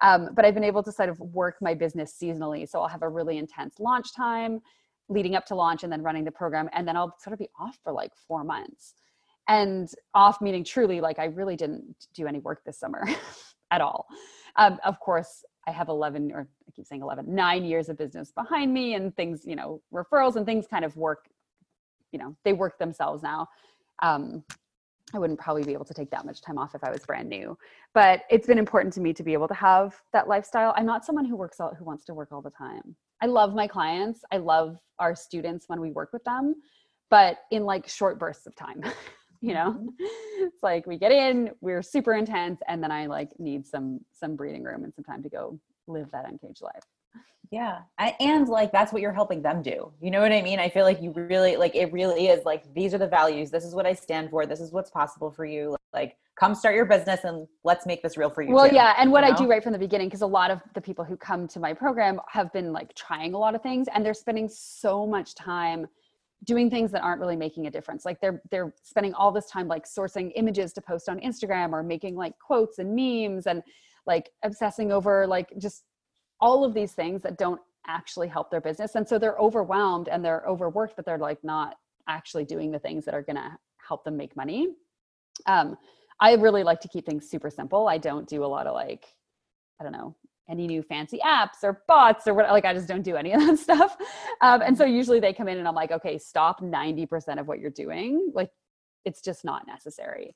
um, 0.00 0.30
but 0.34 0.44
i've 0.44 0.54
been 0.54 0.64
able 0.64 0.82
to 0.82 0.92
sort 0.92 1.08
of 1.08 1.18
work 1.20 1.56
my 1.60 1.74
business 1.74 2.16
seasonally. 2.20 2.68
So 2.68 2.80
i'll 2.80 2.88
have 2.88 3.02
a 3.02 3.08
really 3.08 3.38
intense 3.38 3.78
launch 3.78 4.14
time 4.14 4.60
leading 5.08 5.34
up 5.34 5.44
to 5.46 5.54
launch 5.54 5.84
and 5.84 5.92
then 5.92 6.02
running 6.02 6.24
the 6.24 6.30
program. 6.30 6.68
And 6.72 6.86
then 6.86 6.96
i'll 6.96 7.16
sort 7.20 7.32
of 7.32 7.38
be 7.38 7.48
off 7.58 7.78
for 7.82 7.92
like 7.92 8.12
four 8.28 8.44
months. 8.44 8.94
And 9.46 9.88
off 10.14 10.40
meaning 10.40 10.64
truly 10.64 11.00
like 11.00 11.18
i 11.18 11.26
really 11.26 11.56
didn't 11.56 12.06
do 12.14 12.26
any 12.26 12.38
work 12.40 12.62
this 12.64 12.78
summer 12.78 13.04
at 13.70 13.80
all. 13.80 14.06
Um, 14.56 14.78
of 14.84 14.98
course 15.00 15.44
i 15.66 15.70
have 15.70 15.88
11 15.88 16.32
or 16.32 16.48
i 16.68 16.70
keep 16.72 16.86
saying 16.86 17.02
11 17.02 17.34
nine 17.34 17.64
years 17.64 17.88
of 17.88 17.96
business 17.96 18.30
behind 18.32 18.72
me 18.72 18.94
and 18.94 19.16
things 19.16 19.42
you 19.44 19.56
know 19.56 19.80
referrals 19.92 20.36
and 20.36 20.44
things 20.46 20.66
kind 20.66 20.84
of 20.84 20.96
work 20.96 21.26
you 22.14 22.18
know 22.18 22.34
they 22.44 22.54
work 22.54 22.78
themselves 22.78 23.22
now. 23.22 23.48
Um, 24.02 24.44
I 25.12 25.18
wouldn't 25.18 25.38
probably 25.38 25.62
be 25.64 25.72
able 25.72 25.84
to 25.84 25.94
take 25.94 26.10
that 26.10 26.24
much 26.24 26.40
time 26.40 26.58
off 26.58 26.74
if 26.74 26.82
I 26.82 26.90
was 26.90 27.04
brand 27.04 27.28
new. 27.28 27.56
But 27.92 28.22
it's 28.30 28.46
been 28.46 28.58
important 28.58 28.94
to 28.94 29.00
me 29.00 29.12
to 29.12 29.22
be 29.22 29.32
able 29.32 29.48
to 29.48 29.54
have 29.54 29.94
that 30.12 30.28
lifestyle. 30.28 30.72
I'm 30.76 30.86
not 30.86 31.04
someone 31.04 31.24
who 31.24 31.36
works 31.36 31.60
out 31.60 31.76
who 31.78 31.84
wants 31.84 32.04
to 32.06 32.14
work 32.14 32.32
all 32.32 32.42
the 32.42 32.50
time. 32.50 32.96
I 33.22 33.26
love 33.26 33.54
my 33.54 33.66
clients. 33.66 34.20
I 34.32 34.38
love 34.38 34.78
our 34.98 35.14
students 35.14 35.66
when 35.68 35.80
we 35.80 35.92
work 35.92 36.12
with 36.12 36.24
them, 36.24 36.54
but 37.10 37.38
in 37.50 37.64
like 37.64 37.88
short 37.88 38.18
bursts 38.18 38.46
of 38.46 38.56
time. 38.56 38.82
you 39.44 39.52
know 39.52 39.92
it's 40.38 40.62
like 40.62 40.86
we 40.86 40.96
get 40.96 41.12
in 41.12 41.50
we're 41.60 41.82
super 41.82 42.14
intense 42.14 42.60
and 42.66 42.82
then 42.82 42.90
i 42.90 43.04
like 43.04 43.28
need 43.38 43.66
some 43.66 44.00
some 44.10 44.36
breathing 44.36 44.62
room 44.62 44.84
and 44.84 44.94
some 44.94 45.04
time 45.04 45.22
to 45.22 45.28
go 45.28 45.60
live 45.86 46.10
that 46.12 46.26
uncaged 46.26 46.62
life 46.62 46.84
yeah 47.50 47.80
and 48.20 48.48
like 48.48 48.72
that's 48.72 48.92
what 48.92 49.00
you're 49.00 49.12
helping 49.12 49.40
them 49.40 49.62
do 49.62 49.92
you 50.00 50.10
know 50.10 50.20
what 50.20 50.32
i 50.32 50.42
mean 50.42 50.58
i 50.58 50.68
feel 50.68 50.84
like 50.84 51.00
you 51.00 51.12
really 51.12 51.56
like 51.56 51.74
it 51.74 51.92
really 51.92 52.28
is 52.28 52.44
like 52.44 52.62
these 52.74 52.92
are 52.94 52.98
the 52.98 53.06
values 53.06 53.50
this 53.50 53.64
is 53.64 53.74
what 53.74 53.86
i 53.86 53.92
stand 53.92 54.30
for 54.30 54.46
this 54.46 54.60
is 54.60 54.72
what's 54.72 54.90
possible 54.90 55.30
for 55.30 55.44
you 55.44 55.76
like 55.92 56.16
come 56.38 56.54
start 56.54 56.74
your 56.74 56.84
business 56.84 57.20
and 57.22 57.46
let's 57.62 57.86
make 57.86 58.02
this 58.02 58.16
real 58.16 58.30
for 58.30 58.42
you 58.42 58.52
well 58.52 58.68
too, 58.68 58.74
yeah 58.74 58.94
and 58.98 59.10
what 59.12 59.20
know? 59.20 59.28
i 59.28 59.32
do 59.36 59.46
right 59.46 59.62
from 59.62 59.72
the 59.72 59.78
beginning 59.78 60.08
because 60.08 60.22
a 60.22 60.26
lot 60.26 60.50
of 60.50 60.60
the 60.74 60.80
people 60.80 61.04
who 61.04 61.16
come 61.16 61.46
to 61.46 61.60
my 61.60 61.72
program 61.72 62.20
have 62.28 62.52
been 62.52 62.72
like 62.72 62.92
trying 62.94 63.34
a 63.34 63.38
lot 63.38 63.54
of 63.54 63.62
things 63.62 63.86
and 63.94 64.04
they're 64.04 64.14
spending 64.14 64.48
so 64.48 65.06
much 65.06 65.34
time 65.34 65.86
doing 66.44 66.68
things 66.68 66.90
that 66.90 67.02
aren't 67.02 67.20
really 67.20 67.36
making 67.36 67.66
a 67.66 67.70
difference 67.70 68.04
like 68.04 68.20
they're 68.20 68.42
they're 68.50 68.74
spending 68.82 69.14
all 69.14 69.30
this 69.30 69.46
time 69.46 69.68
like 69.68 69.86
sourcing 69.86 70.32
images 70.34 70.72
to 70.72 70.80
post 70.80 71.08
on 71.08 71.20
instagram 71.20 71.72
or 71.72 71.82
making 71.82 72.16
like 72.16 72.36
quotes 72.38 72.78
and 72.78 72.94
memes 72.94 73.46
and 73.46 73.62
like 74.06 74.30
obsessing 74.42 74.90
over 74.90 75.26
like 75.26 75.52
just 75.58 75.84
all 76.40 76.64
of 76.64 76.74
these 76.74 76.92
things 76.92 77.22
that 77.22 77.38
don't 77.38 77.60
actually 77.86 78.28
help 78.28 78.50
their 78.50 78.60
business. 78.60 78.94
And 78.94 79.06
so 79.08 79.18
they're 79.18 79.36
overwhelmed 79.38 80.08
and 80.08 80.24
they're 80.24 80.44
overworked 80.46 80.96
but 80.96 81.04
they're 81.04 81.18
like 81.18 81.42
not 81.44 81.76
actually 82.08 82.44
doing 82.44 82.70
the 82.70 82.78
things 82.78 83.04
that 83.04 83.14
are 83.14 83.22
going 83.22 83.36
to 83.36 83.56
help 83.86 84.04
them 84.04 84.16
make 84.16 84.36
money. 84.36 84.68
Um, 85.46 85.76
i 86.20 86.34
really 86.34 86.62
like 86.62 86.80
to 86.80 86.88
keep 86.88 87.04
things 87.04 87.28
super 87.28 87.50
simple. 87.50 87.88
I 87.88 87.98
don't 87.98 88.28
do 88.28 88.44
a 88.44 88.46
lot 88.46 88.66
of 88.66 88.74
like 88.74 89.06
i 89.80 89.82
don't 89.82 89.92
know 89.92 90.14
any 90.48 90.66
new 90.66 90.82
fancy 90.82 91.18
apps 91.24 91.64
or 91.64 91.82
bots 91.88 92.28
or 92.28 92.34
what 92.34 92.48
like 92.50 92.64
i 92.64 92.72
just 92.72 92.86
don't 92.86 93.02
do 93.02 93.16
any 93.16 93.32
of 93.32 93.40
that 93.40 93.58
stuff. 93.68 93.96
Um, 94.40 94.62
and 94.62 94.76
so 94.78 94.84
usually 94.84 95.20
they 95.20 95.32
come 95.32 95.48
in 95.48 95.58
and 95.58 95.66
i'm 95.66 95.74
like 95.74 95.90
okay 95.90 96.18
stop 96.18 96.60
90% 96.60 97.40
of 97.40 97.48
what 97.48 97.58
you're 97.58 97.70
doing. 97.70 98.30
Like 98.34 98.50
it's 99.04 99.20
just 99.20 99.44
not 99.44 99.66
necessary 99.66 100.34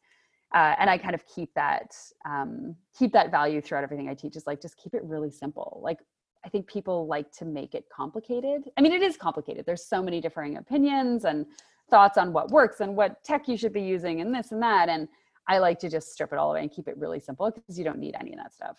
uh, 0.54 0.74
and 0.78 0.88
i 0.88 0.96
kind 0.96 1.14
of 1.14 1.22
keep 1.26 1.52
that 1.54 1.94
um, 2.28 2.74
keep 2.98 3.12
that 3.12 3.30
value 3.30 3.60
throughout 3.60 3.84
everything 3.84 4.08
i 4.08 4.14
teach 4.14 4.36
is 4.36 4.46
like 4.46 4.60
just 4.60 4.76
keep 4.76 4.94
it 4.94 5.02
really 5.04 5.30
simple. 5.30 5.80
Like 5.82 5.98
i 6.44 6.48
think 6.48 6.66
people 6.66 7.06
like 7.06 7.30
to 7.32 7.44
make 7.44 7.74
it 7.74 7.84
complicated. 7.94 8.62
I 8.76 8.80
mean 8.80 8.92
it 8.92 9.02
is 9.02 9.16
complicated. 9.16 9.66
There's 9.66 9.86
so 9.86 10.02
many 10.02 10.20
differing 10.20 10.56
opinions 10.56 11.24
and 11.24 11.46
thoughts 11.90 12.18
on 12.18 12.32
what 12.32 12.50
works 12.50 12.80
and 12.80 12.96
what 12.96 13.22
tech 13.24 13.48
you 13.48 13.56
should 13.56 13.72
be 13.72 13.82
using 13.82 14.20
and 14.20 14.34
this 14.34 14.52
and 14.52 14.62
that. 14.62 14.88
And 14.88 15.08
i 15.48 15.58
like 15.58 15.78
to 15.80 15.88
just 15.88 16.12
strip 16.12 16.32
it 16.32 16.38
all 16.38 16.50
away 16.50 16.62
and 16.62 16.70
keep 16.70 16.88
it 16.88 16.96
really 16.96 17.20
simple 17.20 17.50
because 17.50 17.78
you 17.78 17.84
don't 17.84 17.98
need 17.98 18.14
any 18.20 18.32
of 18.32 18.38
that 18.38 18.54
stuff. 18.54 18.76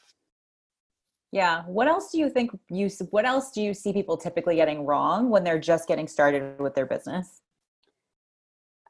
Yeah. 1.32 1.64
What 1.68 1.88
else 1.88 2.12
do 2.12 2.18
you 2.18 2.30
think 2.30 2.52
you 2.70 2.90
what 3.12 3.26
else 3.26 3.52
do 3.52 3.62
you 3.62 3.74
see 3.74 3.94
people 3.94 4.18
typically 4.18 4.56
getting 4.56 4.86
wrong 4.86 5.30
when 5.30 5.44
they're 5.44 5.60
just 5.60 5.88
getting 5.88 6.08
started 6.08 6.60
with 6.60 6.74
their 6.74 6.88
business? 6.88 7.42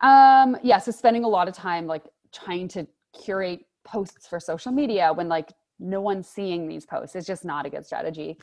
Um 0.01 0.57
yeah, 0.63 0.77
so 0.77 0.91
spending 0.91 1.25
a 1.25 1.27
lot 1.27 1.49
of 1.49 1.53
time 1.53 1.85
like 1.85 2.05
trying 2.33 2.67
to 2.69 2.87
curate 3.23 3.61
posts 3.85 4.27
for 4.27 4.39
social 4.39 4.71
media 4.71 5.11
when 5.13 5.27
like 5.27 5.51
no 5.79 6.01
one's 6.01 6.27
seeing 6.27 6.67
these 6.67 6.85
posts. 6.85 7.15
Is 7.15 7.25
just 7.25 7.45
not 7.45 7.65
a 7.65 7.69
good 7.69 7.85
strategy. 7.85 8.37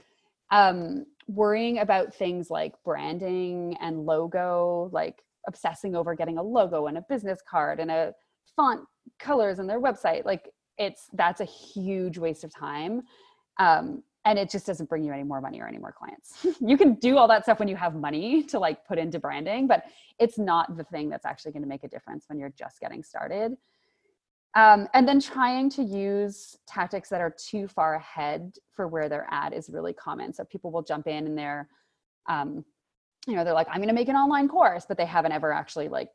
Um 0.50 1.06
worrying 1.28 1.78
about 1.78 2.14
things 2.14 2.50
like 2.50 2.74
branding 2.84 3.76
and 3.80 4.06
logo, 4.06 4.88
like 4.92 5.22
obsessing 5.48 5.94
over 5.94 6.14
getting 6.14 6.38
a 6.38 6.42
logo 6.42 6.86
and 6.86 6.98
a 6.98 7.04
business 7.08 7.40
card 7.48 7.80
and 7.80 7.90
a 7.90 8.12
font 8.54 8.80
colors 9.18 9.58
and 9.58 9.68
their 9.68 9.80
website, 9.80 10.24
like 10.24 10.50
it's 10.78 11.08
that's 11.14 11.40
a 11.40 11.44
huge 11.44 12.18
waste 12.18 12.44
of 12.44 12.54
time. 12.54 13.02
Um, 13.58 14.02
and 14.24 14.40
it 14.40 14.50
just 14.50 14.66
doesn't 14.66 14.88
bring 14.88 15.04
you 15.04 15.12
any 15.12 15.22
more 15.22 15.40
money 15.40 15.60
or 15.60 15.68
any 15.68 15.78
more 15.78 15.92
clients. 15.92 16.44
You 16.60 16.76
can 16.76 16.94
do 16.94 17.16
all 17.16 17.28
that 17.28 17.44
stuff 17.44 17.60
when 17.60 17.68
you 17.68 17.76
have 17.76 17.94
money 17.94 18.42
to 18.44 18.58
like 18.58 18.84
put 18.86 18.98
into 18.98 19.18
branding 19.18 19.66
but 19.66 19.84
it's 20.18 20.38
not 20.38 20.76
the 20.76 20.84
thing 20.84 21.08
that's 21.08 21.24
actually 21.24 21.52
going 21.52 21.62
to 21.62 21.68
make 21.68 21.84
a 21.84 21.88
difference 21.88 22.24
when 22.28 22.38
you're 22.38 22.52
just 22.56 22.80
getting 22.80 23.02
started 23.02 23.56
um, 24.56 24.88
and 24.94 25.06
then 25.06 25.20
trying 25.20 25.70
to 25.70 25.82
use 25.82 26.56
tactics 26.66 27.08
that 27.10 27.20
are 27.20 27.34
too 27.38 27.68
far 27.68 27.94
ahead 27.94 28.54
for 28.72 28.88
where 28.88 29.08
they're 29.08 29.28
at 29.30 29.52
is 29.52 29.70
really 29.70 29.92
common 29.92 30.32
so 30.32 30.44
people 30.44 30.72
will 30.72 30.82
jump 30.82 31.06
in 31.06 31.26
and 31.26 31.38
they're 31.38 31.68
um, 32.28 32.64
you 33.28 33.36
know 33.36 33.44
they're 33.44 33.54
like 33.54 33.68
i'm 33.70 33.76
going 33.76 33.88
to 33.88 33.94
make 33.94 34.08
an 34.08 34.16
online 34.16 34.48
course 34.48 34.84
but 34.86 34.96
they 34.96 35.06
haven't 35.06 35.32
ever 35.32 35.52
actually 35.52 35.88
like 35.88 36.08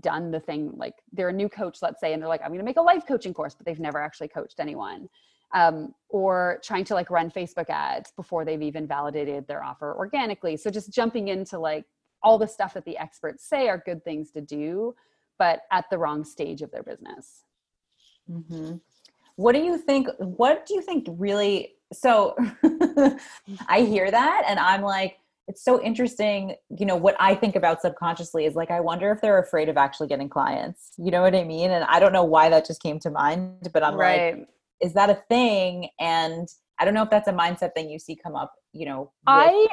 done 0.00 0.30
the 0.30 0.40
thing 0.40 0.72
like 0.76 0.94
they're 1.12 1.30
a 1.30 1.32
new 1.32 1.48
coach 1.48 1.78
let's 1.82 2.00
say 2.00 2.12
and 2.12 2.22
they're 2.22 2.28
like 2.28 2.42
i'm 2.42 2.48
going 2.48 2.58
to 2.58 2.64
make 2.64 2.76
a 2.76 2.82
life 2.82 3.02
coaching 3.06 3.34
course 3.34 3.54
but 3.54 3.66
they've 3.66 3.80
never 3.80 4.00
actually 4.00 4.28
coached 4.28 4.60
anyone 4.60 5.08
um, 5.52 5.94
or 6.08 6.60
trying 6.62 6.84
to 6.84 6.94
like 6.94 7.10
run 7.10 7.30
Facebook 7.30 7.68
ads 7.68 8.12
before 8.12 8.44
they've 8.44 8.62
even 8.62 8.86
validated 8.86 9.46
their 9.46 9.64
offer 9.64 9.94
organically. 9.96 10.56
So 10.56 10.70
just 10.70 10.92
jumping 10.92 11.28
into 11.28 11.58
like 11.58 11.84
all 12.22 12.38
the 12.38 12.46
stuff 12.46 12.74
that 12.74 12.84
the 12.84 12.96
experts 12.98 13.48
say 13.48 13.68
are 13.68 13.82
good 13.84 14.04
things 14.04 14.30
to 14.32 14.40
do, 14.40 14.94
but 15.38 15.62
at 15.72 15.86
the 15.90 15.98
wrong 15.98 16.24
stage 16.24 16.62
of 16.62 16.70
their 16.70 16.82
business. 16.82 17.44
Mm-hmm. 18.28 18.76
What 19.36 19.52
do 19.52 19.60
you 19.60 19.78
think? 19.78 20.08
What 20.18 20.66
do 20.66 20.74
you 20.74 20.82
think 20.82 21.06
really? 21.08 21.74
So 21.92 22.36
I 23.68 23.82
hear 23.82 24.10
that 24.10 24.44
and 24.46 24.58
I'm 24.58 24.82
like, 24.82 25.18
it's 25.48 25.64
so 25.64 25.82
interesting. 25.82 26.54
You 26.78 26.86
know, 26.86 26.96
what 26.96 27.16
I 27.18 27.34
think 27.34 27.56
about 27.56 27.82
subconsciously 27.82 28.44
is 28.44 28.54
like, 28.54 28.70
I 28.70 28.80
wonder 28.80 29.10
if 29.10 29.20
they're 29.20 29.38
afraid 29.38 29.68
of 29.68 29.76
actually 29.76 30.08
getting 30.08 30.28
clients. 30.28 30.92
You 30.96 31.10
know 31.10 31.22
what 31.22 31.34
I 31.34 31.42
mean? 31.42 31.70
And 31.70 31.84
I 31.84 31.98
don't 31.98 32.12
know 32.12 32.24
why 32.24 32.48
that 32.50 32.66
just 32.66 32.82
came 32.82 33.00
to 33.00 33.10
mind, 33.10 33.68
but 33.72 33.82
I'm 33.82 33.96
right. 33.96 34.36
like, 34.36 34.48
is 34.80 34.94
that 34.94 35.10
a 35.10 35.22
thing 35.28 35.88
and 36.00 36.48
i 36.78 36.84
don't 36.84 36.94
know 36.94 37.02
if 37.02 37.10
that's 37.10 37.28
a 37.28 37.32
mindset 37.32 37.72
thing 37.74 37.88
you 37.88 37.98
see 37.98 38.16
come 38.16 38.34
up 38.34 38.52
you 38.72 38.86
know 38.86 39.12
i 39.26 39.68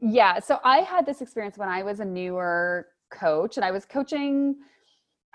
yeah 0.00 0.38
so 0.38 0.58
i 0.64 0.78
had 0.78 1.06
this 1.06 1.20
experience 1.20 1.56
when 1.56 1.68
i 1.68 1.82
was 1.82 2.00
a 2.00 2.04
newer 2.04 2.86
coach 3.10 3.56
and 3.56 3.64
i 3.64 3.70
was 3.70 3.84
coaching 3.84 4.56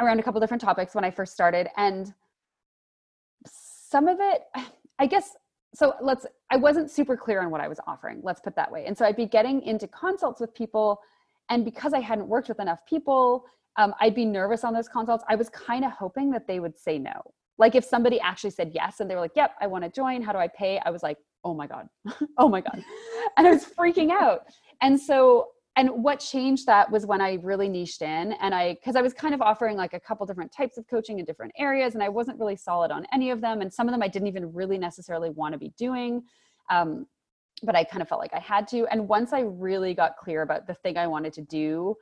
around 0.02 0.20
a 0.20 0.24
couple 0.24 0.40
different 0.40 0.62
topics 0.62 0.94
when 0.94 1.04
i 1.04 1.12
first 1.12 1.34
started 1.34 1.68
and 1.78 2.14
some 3.90 4.08
of 4.08 4.18
it 4.20 4.44
i 5.00 5.06
guess 5.06 5.36
so 5.74 5.94
let's 6.02 6.26
i 6.52 6.58
wasn't 6.58 6.90
super 6.90 7.16
clear 7.18 7.42
on 7.42 7.50
what 7.50 7.62
i 7.62 7.68
was 7.68 7.80
offering 7.88 8.20
let's 8.24 8.40
put 8.40 8.56
that 8.56 8.72
way. 8.72 8.86
And 8.86 8.98
so 8.98 9.06
i'd 9.06 9.16
be 9.16 9.26
getting 9.26 9.62
into 9.62 9.88
consults 9.88 10.40
with 10.40 10.54
people 10.54 11.00
and 11.50 11.66
because 11.66 11.94
i 11.94 12.00
hadn't 12.00 12.28
worked 12.28 12.50
with 12.50 12.60
enough 12.60 12.86
people 12.88 13.46
um, 13.78 13.94
i'd 14.02 14.16
be 14.16 14.26
nervous 14.26 14.64
on 14.64 14.74
those 14.74 14.90
consults. 14.90 15.24
I 15.30 15.36
was 15.36 15.50
kind 15.50 15.86
of 15.86 15.92
hoping 15.92 16.32
that 16.32 16.48
they 16.48 16.60
would 16.60 16.78
say 16.78 16.98
no. 16.98 17.22
Like 17.58 17.76
if 17.76 17.84
somebody 17.84 18.20
actually 18.20 18.52
said 18.52 18.72
yes 18.74 19.00
and 19.00 19.10
they 19.10 19.16
were 19.16 19.22
like 19.22 19.36
yep 19.36 19.52
i 19.62 19.68
want 19.68 19.84
to 19.84 19.90
join 19.90 20.22
how 20.22 20.32
do 20.32 20.40
i 20.40 20.48
pay? 20.48 20.80
I 20.86 20.90
was 20.90 21.04
like 21.04 21.18
oh 21.44 21.54
my 21.54 21.68
god 21.68 21.88
oh 22.38 22.50
my 22.50 22.62
god. 22.62 22.84
And 23.38 23.48
i 23.48 23.52
was 23.52 23.66
freaking 23.66 24.12
out. 24.12 24.42
And 24.82 25.00
so 25.00 25.50
and 25.80 25.90
what 26.04 26.20
changed 26.20 26.66
that 26.66 26.92
was 26.92 27.06
when 27.06 27.22
i 27.22 27.36
really 27.42 27.70
niched 27.70 28.02
in 28.02 28.34
and 28.34 28.54
i 28.54 28.74
because 28.74 28.96
i 28.96 29.02
was 29.02 29.14
kind 29.14 29.34
of 29.34 29.42
offering 29.42 29.78
like 29.78 29.94
a 29.94 30.00
couple 30.00 30.26
different 30.26 30.52
types 30.52 30.78
of 30.78 30.86
coaching 30.88 31.20
in 31.20 31.26
different 31.26 31.54
areas 31.58 31.94
and 31.94 32.04
i 32.04 32.10
wasn't 32.10 32.38
really 32.38 32.56
solid 32.56 32.92
on 32.92 33.06
any 33.14 33.32
of 33.32 33.40
them 33.40 33.62
and 33.62 33.74
some 33.74 33.88
of 33.88 33.94
them 33.94 34.04
i 34.04 34.08
didn't 34.08 34.28
even 34.28 34.52
really 34.54 34.78
necessarily 34.78 35.30
want 35.30 35.54
to 35.54 35.58
be 35.58 35.72
doing 35.78 36.22
um, 36.70 37.08
but 37.64 37.76
i 37.76 37.84
kind 37.84 38.02
of 38.02 38.10
felt 38.10 38.20
like 38.20 38.34
i 38.34 38.40
had 38.40 38.68
to 38.68 38.86
and 38.88 39.08
once 39.08 39.32
i 39.32 39.40
really 39.40 39.94
got 39.94 40.18
clear 40.18 40.42
about 40.42 40.68
the 40.68 40.74
thing 40.74 40.98
i 40.98 41.08
wanted 41.08 41.32
to 41.34 41.42
do 41.44 41.96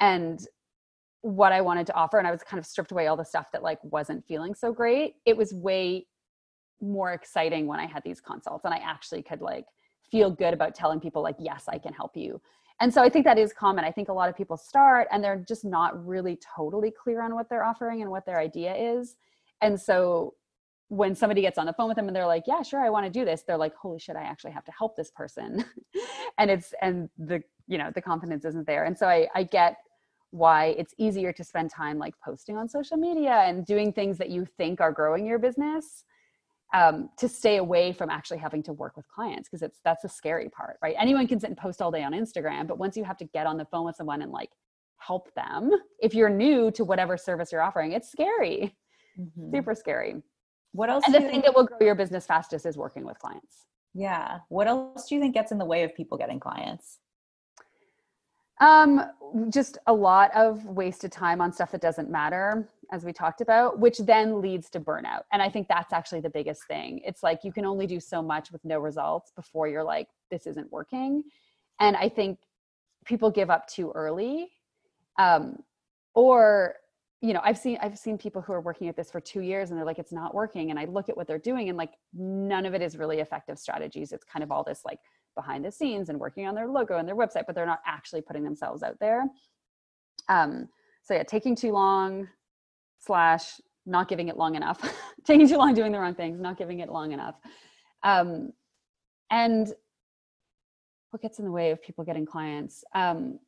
and 0.00 0.46
what 1.22 1.52
I 1.52 1.60
wanted 1.60 1.84
to 1.88 1.94
offer 1.94 2.18
and 2.18 2.28
I 2.28 2.30
was 2.30 2.42
kind 2.42 2.60
of 2.60 2.64
stripped 2.64 2.92
away 2.92 3.08
all 3.08 3.16
the 3.16 3.24
stuff 3.24 3.48
that 3.52 3.62
like 3.62 3.78
wasn't 3.82 4.24
feeling 4.26 4.54
so 4.54 4.72
great. 4.72 5.14
It 5.26 5.36
was 5.36 5.52
way 5.52 6.06
more 6.80 7.12
exciting 7.12 7.66
when 7.66 7.80
I 7.80 7.86
had 7.86 8.04
these 8.04 8.20
consults 8.20 8.64
and 8.64 8.72
I 8.72 8.78
actually 8.78 9.22
could 9.22 9.40
like 9.40 9.66
feel 10.10 10.30
good 10.30 10.54
about 10.54 10.76
telling 10.76 11.00
people 11.00 11.22
like 11.22 11.36
yes, 11.38 11.64
I 11.68 11.78
can 11.78 11.92
help 11.92 12.16
you. 12.16 12.40
And 12.80 12.92
so 12.92 13.02
I 13.02 13.08
think 13.08 13.24
that 13.24 13.38
is 13.38 13.52
common. 13.52 13.84
I 13.84 13.90
think 13.90 14.08
a 14.08 14.12
lot 14.12 14.28
of 14.28 14.36
people 14.36 14.56
start 14.56 15.08
and 15.10 15.22
they're 15.22 15.44
just 15.48 15.64
not 15.64 16.06
really 16.06 16.38
totally 16.56 16.92
clear 16.92 17.22
on 17.22 17.34
what 17.34 17.48
they're 17.48 17.64
offering 17.64 18.02
and 18.02 18.10
what 18.10 18.24
their 18.24 18.38
idea 18.38 18.74
is. 18.74 19.16
And 19.60 19.80
so 19.80 20.34
when 20.88 21.14
somebody 21.14 21.42
gets 21.42 21.58
on 21.58 21.66
the 21.66 21.72
phone 21.72 21.88
with 21.88 21.96
them 21.96 22.06
and 22.06 22.16
they're 22.16 22.26
like, 22.26 22.44
"Yeah, 22.46 22.62
sure, 22.62 22.80
I 22.80 22.88
want 22.88 23.04
to 23.04 23.10
do 23.10 23.24
this." 23.24 23.42
They're 23.42 23.58
like, 23.58 23.74
"Holy 23.74 23.98
shit, 23.98 24.16
I 24.16 24.22
actually 24.22 24.52
have 24.52 24.64
to 24.64 24.72
help 24.72 24.96
this 24.96 25.10
person." 25.10 25.64
and 26.38 26.50
it's 26.50 26.72
and 26.80 27.10
the 27.18 27.42
you 27.66 27.76
know, 27.76 27.90
the 27.94 28.00
confidence 28.00 28.44
isn't 28.46 28.66
there. 28.66 28.84
And 28.84 28.96
so 28.96 29.06
I 29.06 29.28
I 29.34 29.42
get 29.42 29.76
why 30.30 30.66
it's 30.78 30.94
easier 30.98 31.32
to 31.32 31.44
spend 31.44 31.70
time 31.70 31.98
like 31.98 32.14
posting 32.24 32.56
on 32.56 32.68
social 32.68 32.96
media 32.96 33.32
and 33.46 33.66
doing 33.66 33.92
things 33.92 34.18
that 34.18 34.30
you 34.30 34.44
think 34.44 34.80
are 34.80 34.92
growing 34.92 35.26
your 35.26 35.38
business 35.38 36.04
um, 36.74 37.08
to 37.16 37.28
stay 37.28 37.56
away 37.56 37.92
from 37.92 38.10
actually 38.10 38.38
having 38.38 38.62
to 38.64 38.72
work 38.72 38.96
with 38.96 39.08
clients 39.08 39.48
because 39.48 39.62
it's 39.62 39.80
that's 39.84 40.02
the 40.02 40.08
scary 40.08 40.48
part 40.50 40.78
right? 40.82 40.94
Anyone 40.98 41.26
can 41.26 41.40
sit 41.40 41.48
and 41.48 41.56
post 41.56 41.80
all 41.80 41.90
day 41.90 42.02
on 42.02 42.12
instagram 42.12 42.66
but 42.66 42.78
once 42.78 42.96
you 42.96 43.04
have 43.04 43.16
to 43.18 43.24
get 43.26 43.46
on 43.46 43.56
the 43.56 43.64
phone 43.66 43.86
with 43.86 43.96
someone 43.96 44.22
and 44.22 44.32
like 44.32 44.50
help 44.98 45.32
them 45.34 45.70
if 46.00 46.14
you're 46.14 46.28
new 46.28 46.70
to 46.72 46.84
whatever 46.84 47.16
service 47.16 47.52
you're 47.52 47.62
offering 47.62 47.92
it's 47.92 48.10
scary. 48.10 48.76
Mm-hmm. 49.18 49.50
super 49.54 49.74
scary. 49.74 50.22
What 50.72 50.90
else 50.90 51.04
and 51.06 51.14
the 51.14 51.20
thing 51.20 51.30
think- 51.30 51.44
that 51.44 51.54
will 51.56 51.64
grow 51.64 51.78
your 51.80 51.94
business 51.94 52.26
fastest 52.26 52.66
is 52.66 52.76
working 52.76 53.04
with 53.04 53.18
clients. 53.18 53.66
Yeah. 53.94 54.38
What 54.48 54.68
else 54.68 55.08
do 55.08 55.14
you 55.14 55.20
think 55.20 55.34
gets 55.34 55.50
in 55.50 55.58
the 55.58 55.64
way 55.64 55.82
of 55.82 55.94
people 55.94 56.18
getting 56.18 56.38
clients 56.38 56.98
um, 58.60 59.02
just 59.50 59.78
a 59.86 59.92
lot 59.92 60.34
of 60.34 60.64
wasted 60.64 61.12
time 61.12 61.40
on 61.40 61.52
stuff 61.52 61.70
that 61.72 61.80
doesn't 61.80 62.10
matter, 62.10 62.68
as 62.92 63.04
we 63.04 63.12
talked 63.12 63.40
about, 63.40 63.78
which 63.78 63.98
then 63.98 64.40
leads 64.40 64.70
to 64.70 64.80
burnout. 64.80 65.22
And 65.32 65.42
I 65.42 65.48
think 65.48 65.68
that's 65.68 65.92
actually 65.92 66.20
the 66.20 66.30
biggest 66.30 66.66
thing. 66.66 67.00
It's 67.04 67.22
like 67.22 67.44
you 67.44 67.52
can 67.52 67.64
only 67.64 67.86
do 67.86 68.00
so 68.00 68.22
much 68.22 68.50
with 68.50 68.64
no 68.64 68.78
results 68.78 69.32
before 69.36 69.68
you're 69.68 69.84
like, 69.84 70.08
this 70.30 70.46
isn't 70.46 70.72
working. 70.72 71.22
And 71.80 71.96
I 71.96 72.08
think 72.08 72.38
people 73.04 73.30
give 73.30 73.50
up 73.50 73.66
too 73.68 73.92
early. 73.94 74.50
Um, 75.18 75.62
or 76.14 76.74
you 77.20 77.32
know 77.32 77.40
i've 77.42 77.58
seen 77.58 77.78
i've 77.80 77.98
seen 77.98 78.16
people 78.16 78.40
who 78.40 78.52
are 78.52 78.60
working 78.60 78.88
at 78.88 78.96
this 78.96 79.10
for 79.10 79.20
two 79.20 79.40
years 79.40 79.70
and 79.70 79.78
they're 79.78 79.86
like 79.86 79.98
it's 79.98 80.12
not 80.12 80.34
working 80.34 80.70
and 80.70 80.78
i 80.78 80.84
look 80.84 81.08
at 81.08 81.16
what 81.16 81.26
they're 81.26 81.38
doing 81.38 81.68
and 81.68 81.76
like 81.76 81.92
none 82.12 82.64
of 82.64 82.74
it 82.74 82.82
is 82.82 82.96
really 82.96 83.20
effective 83.20 83.58
strategies 83.58 84.12
it's 84.12 84.24
kind 84.24 84.42
of 84.42 84.52
all 84.52 84.62
this 84.62 84.82
like 84.84 85.00
behind 85.38 85.64
the 85.64 85.70
scenes 85.70 86.08
and 86.08 86.18
working 86.18 86.46
on 86.48 86.54
their 86.56 86.66
logo 86.66 86.98
and 86.98 87.06
their 87.06 87.14
website, 87.14 87.44
but 87.46 87.54
they're 87.54 87.64
not 87.64 87.80
actually 87.86 88.20
putting 88.20 88.42
themselves 88.42 88.82
out 88.82 88.98
there. 88.98 89.22
Um, 90.28 90.68
so 91.04 91.14
yeah, 91.14 91.22
taking 91.22 91.54
too 91.54 91.70
long 91.70 92.28
slash 92.98 93.60
not 93.86 94.08
giving 94.08 94.26
it 94.26 94.36
long 94.36 94.56
enough, 94.56 94.80
taking 95.24 95.48
too 95.48 95.56
long 95.56 95.74
doing 95.74 95.92
the 95.92 95.98
wrong 96.00 96.16
things, 96.16 96.40
not 96.40 96.58
giving 96.58 96.80
it 96.80 96.90
long 96.90 97.12
enough. 97.12 97.36
Um, 98.02 98.52
and 99.30 99.72
what 101.10 101.22
gets 101.22 101.38
in 101.38 101.44
the 101.44 101.52
way 101.52 101.70
of 101.70 101.80
people 101.80 102.04
getting 102.04 102.26
clients? 102.26 102.82
Um, 102.94 103.38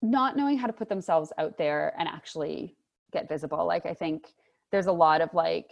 not 0.00 0.36
knowing 0.36 0.56
how 0.56 0.68
to 0.68 0.72
put 0.72 0.88
themselves 0.88 1.32
out 1.38 1.58
there 1.58 1.94
and 1.98 2.08
actually 2.08 2.76
get 3.12 3.28
visible. 3.28 3.66
Like 3.66 3.86
I 3.86 3.94
think 3.94 4.28
there's 4.70 4.86
a 4.86 4.92
lot 4.92 5.20
of 5.20 5.34
like 5.34 5.70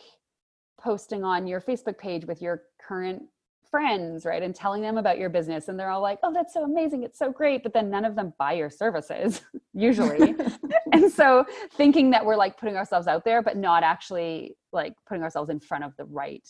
posting 0.78 1.24
on 1.24 1.46
your 1.46 1.60
Facebook 1.60 1.98
page 1.98 2.24
with 2.24 2.42
your 2.42 2.62
current 2.86 3.22
friends, 3.70 4.24
right? 4.24 4.42
And 4.42 4.54
telling 4.54 4.82
them 4.82 4.98
about 4.98 5.18
your 5.18 5.30
business. 5.30 5.68
And 5.68 5.78
they're 5.78 5.90
all 5.90 6.00
like, 6.00 6.18
oh, 6.22 6.32
that's 6.32 6.52
so 6.52 6.64
amazing. 6.64 7.02
It's 7.02 7.18
so 7.18 7.30
great. 7.30 7.62
But 7.62 7.72
then 7.72 7.90
none 7.90 8.04
of 8.04 8.16
them 8.16 8.32
buy 8.38 8.52
your 8.54 8.70
services, 8.70 9.42
usually. 9.74 10.34
and 10.92 11.10
so 11.10 11.44
thinking 11.72 12.10
that 12.10 12.24
we're 12.24 12.36
like 12.36 12.58
putting 12.58 12.76
ourselves 12.76 13.06
out 13.06 13.24
there, 13.24 13.42
but 13.42 13.56
not 13.56 13.82
actually 13.82 14.56
like 14.72 14.94
putting 15.06 15.22
ourselves 15.22 15.50
in 15.50 15.60
front 15.60 15.84
of 15.84 15.96
the 15.96 16.04
right 16.06 16.48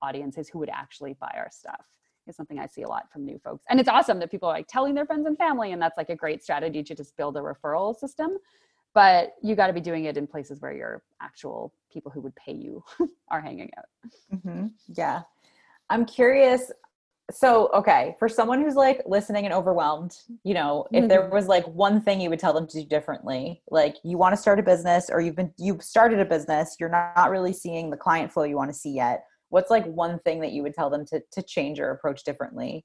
audiences 0.00 0.48
who 0.48 0.58
would 0.58 0.70
actually 0.70 1.14
buy 1.20 1.32
our 1.36 1.48
stuff 1.50 1.86
is 2.28 2.36
something 2.36 2.58
I 2.58 2.66
see 2.66 2.82
a 2.82 2.88
lot 2.88 3.10
from 3.12 3.24
new 3.24 3.38
folks. 3.38 3.64
And 3.68 3.80
it's 3.80 3.88
awesome 3.88 4.20
that 4.20 4.30
people 4.30 4.48
are 4.48 4.52
like 4.52 4.68
telling 4.68 4.94
their 4.94 5.06
friends 5.06 5.26
and 5.26 5.36
family. 5.36 5.72
And 5.72 5.82
that's 5.82 5.96
like 5.96 6.08
a 6.08 6.16
great 6.16 6.42
strategy 6.42 6.82
to 6.84 6.94
just 6.94 7.16
build 7.16 7.36
a 7.36 7.40
referral 7.40 7.96
system 7.96 8.38
but 8.94 9.34
you 9.42 9.54
got 9.54 9.68
to 9.68 9.72
be 9.72 9.80
doing 9.80 10.04
it 10.04 10.16
in 10.16 10.26
places 10.26 10.60
where 10.60 10.72
your 10.72 11.02
actual 11.20 11.72
people 11.92 12.10
who 12.10 12.20
would 12.20 12.34
pay 12.36 12.52
you 12.52 12.82
are 13.28 13.40
hanging 13.40 13.70
out 13.78 13.84
mm-hmm. 14.34 14.66
yeah 14.94 15.22
i'm 15.92 16.04
curious 16.04 16.70
so 17.30 17.70
okay 17.72 18.14
for 18.18 18.28
someone 18.28 18.60
who's 18.60 18.74
like 18.74 19.00
listening 19.06 19.44
and 19.44 19.54
overwhelmed 19.54 20.16
you 20.44 20.54
know 20.54 20.86
if 20.92 21.00
mm-hmm. 21.00 21.08
there 21.08 21.30
was 21.30 21.46
like 21.46 21.66
one 21.68 22.00
thing 22.00 22.20
you 22.20 22.28
would 22.28 22.38
tell 22.38 22.52
them 22.52 22.66
to 22.66 22.80
do 22.82 22.86
differently 22.88 23.62
like 23.70 23.96
you 24.02 24.18
want 24.18 24.32
to 24.32 24.36
start 24.36 24.58
a 24.58 24.62
business 24.62 25.08
or 25.10 25.20
you've 25.20 25.36
been 25.36 25.52
you've 25.58 25.82
started 25.82 26.18
a 26.18 26.24
business 26.24 26.76
you're 26.80 26.88
not 26.88 27.30
really 27.30 27.52
seeing 27.52 27.90
the 27.90 27.96
client 27.96 28.30
flow 28.30 28.42
you 28.42 28.56
want 28.56 28.68
to 28.68 28.76
see 28.76 28.90
yet 28.90 29.24
what's 29.52 29.70
like 29.70 29.84
one 29.84 30.18
thing 30.20 30.40
that 30.40 30.52
you 30.52 30.62
would 30.62 30.74
tell 30.74 30.90
them 30.90 31.04
to 31.06 31.22
to 31.30 31.42
change 31.42 31.78
or 31.78 31.90
approach 31.90 32.24
differently? 32.24 32.84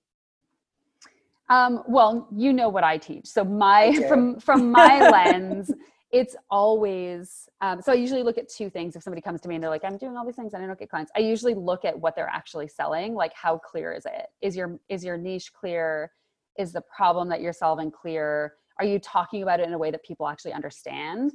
Um, 1.50 1.84
well 1.88 2.28
you 2.36 2.52
know 2.54 2.70
what 2.70 2.84
i 2.84 2.98
teach. 2.98 3.26
So 3.26 3.44
my 3.44 3.94
from 4.08 4.40
from 4.40 4.70
my 4.70 5.10
lens 5.10 5.72
it's 6.12 6.36
always 6.50 7.50
um, 7.62 7.82
so 7.82 7.92
i 7.92 7.96
usually 7.96 8.24
look 8.24 8.38
at 8.38 8.48
two 8.48 8.70
things 8.70 8.96
if 8.96 9.04
somebody 9.04 9.22
comes 9.22 9.42
to 9.42 9.50
me 9.50 9.56
and 9.56 9.64
they're 9.64 9.70
like 9.70 9.84
i'm 9.84 9.98
doing 9.98 10.16
all 10.16 10.26
these 10.26 10.36
things 10.36 10.54
and 10.54 10.64
i 10.64 10.68
don't 10.68 10.80
get 10.80 10.90
clients. 10.90 11.12
I 11.16 11.20
usually 11.20 11.54
look 11.54 11.86
at 11.86 11.98
what 12.00 12.16
they're 12.16 12.30
actually 12.30 12.68
selling 12.68 13.14
like 13.14 13.34
how 13.34 13.58
clear 13.58 13.92
is 13.94 14.06
it? 14.06 14.28
Is 14.42 14.56
your 14.56 14.80
is 14.90 15.04
your 15.04 15.18
niche 15.18 15.52
clear? 15.54 16.12
Is 16.58 16.72
the 16.72 16.82
problem 16.82 17.30
that 17.30 17.42
you're 17.42 17.54
solving 17.54 17.92
clear? 17.92 18.54
Are 18.80 18.86
you 18.86 19.00
talking 19.00 19.44
about 19.44 19.60
it 19.60 19.68
in 19.68 19.74
a 19.74 19.78
way 19.78 19.92
that 19.92 20.04
people 20.04 20.28
actually 20.28 20.54
understand? 20.54 21.34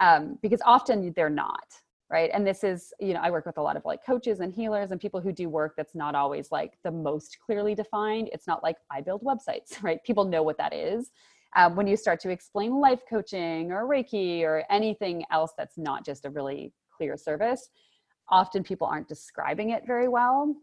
Um, 0.00 0.38
because 0.42 0.60
often 0.64 1.12
they're 1.14 1.30
not 1.30 1.66
right? 2.12 2.30
And 2.34 2.44
this 2.44 2.64
is 2.64 2.92
you 2.98 3.14
know 3.14 3.20
i 3.20 3.30
work 3.30 3.46
with 3.46 3.56
a 3.56 3.62
lot 3.62 3.76
of 3.76 3.84
like 3.84 4.04
coaches 4.04 4.40
and 4.40 4.52
healers 4.52 4.90
and 4.90 5.00
people 5.00 5.20
who 5.20 5.32
do 5.32 5.48
work 5.48 5.74
that's 5.76 5.94
not 5.94 6.16
always 6.16 6.50
like 6.50 6.76
the 6.82 6.90
most 6.90 7.38
clearly 7.44 7.74
defined. 7.74 8.28
It's 8.32 8.46
not 8.46 8.62
like 8.62 8.76
i 8.90 9.00
build 9.00 9.22
websites 9.22 9.80
right? 9.82 10.02
People 10.04 10.24
know 10.24 10.42
what 10.42 10.58
that 10.58 10.74
is 10.74 11.10
um, 11.56 11.76
when 11.76 11.86
you 11.86 11.96
start 11.96 12.20
to 12.20 12.30
explain 12.30 12.78
life 12.78 13.00
coaching 13.08 13.72
or 13.72 13.86
Reiki 13.86 14.42
or 14.42 14.64
anything 14.70 15.24
else 15.30 15.52
that's 15.56 15.76
not 15.76 16.04
just 16.04 16.24
a 16.24 16.30
really 16.30 16.72
clear 16.96 17.16
service, 17.16 17.70
often 18.28 18.62
people 18.62 18.86
aren't 18.86 19.08
describing 19.08 19.70
it 19.70 19.82
very 19.86 20.08
well. 20.08 20.54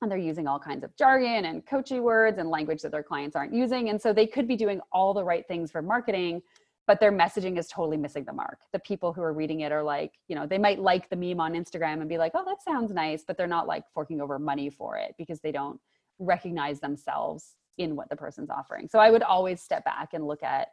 And 0.00 0.10
they're 0.10 0.18
using 0.18 0.48
all 0.48 0.58
kinds 0.58 0.82
of 0.82 0.96
jargon 0.96 1.44
and 1.44 1.64
coachy 1.64 2.00
words 2.00 2.38
and 2.38 2.50
language 2.50 2.82
that 2.82 2.90
their 2.90 3.04
clients 3.04 3.36
aren't 3.36 3.54
using. 3.54 3.88
And 3.88 4.02
so 4.02 4.12
they 4.12 4.26
could 4.26 4.48
be 4.48 4.56
doing 4.56 4.80
all 4.90 5.14
the 5.14 5.22
right 5.22 5.46
things 5.46 5.70
for 5.70 5.80
marketing, 5.80 6.42
but 6.88 6.98
their 6.98 7.12
messaging 7.12 7.56
is 7.56 7.68
totally 7.68 7.96
missing 7.96 8.24
the 8.24 8.32
mark. 8.32 8.58
The 8.72 8.80
people 8.80 9.12
who 9.12 9.22
are 9.22 9.32
reading 9.32 9.60
it 9.60 9.70
are 9.70 9.82
like, 9.82 10.14
you 10.26 10.34
know, 10.34 10.44
they 10.44 10.58
might 10.58 10.80
like 10.80 11.08
the 11.08 11.14
meme 11.14 11.38
on 11.38 11.52
Instagram 11.52 12.00
and 12.00 12.08
be 12.08 12.18
like, 12.18 12.32
oh, 12.34 12.44
that 12.44 12.64
sounds 12.64 12.92
nice, 12.92 13.22
but 13.24 13.36
they're 13.36 13.46
not 13.46 13.68
like 13.68 13.84
forking 13.94 14.20
over 14.20 14.40
money 14.40 14.70
for 14.70 14.96
it 14.96 15.14
because 15.18 15.38
they 15.38 15.52
don't 15.52 15.78
recognize 16.18 16.80
themselves 16.80 17.54
in 17.78 17.96
what 17.96 18.08
the 18.08 18.16
person's 18.16 18.50
offering. 18.50 18.88
So 18.88 18.98
I 18.98 19.10
would 19.10 19.22
always 19.22 19.60
step 19.60 19.84
back 19.84 20.14
and 20.14 20.26
look 20.26 20.42
at 20.42 20.68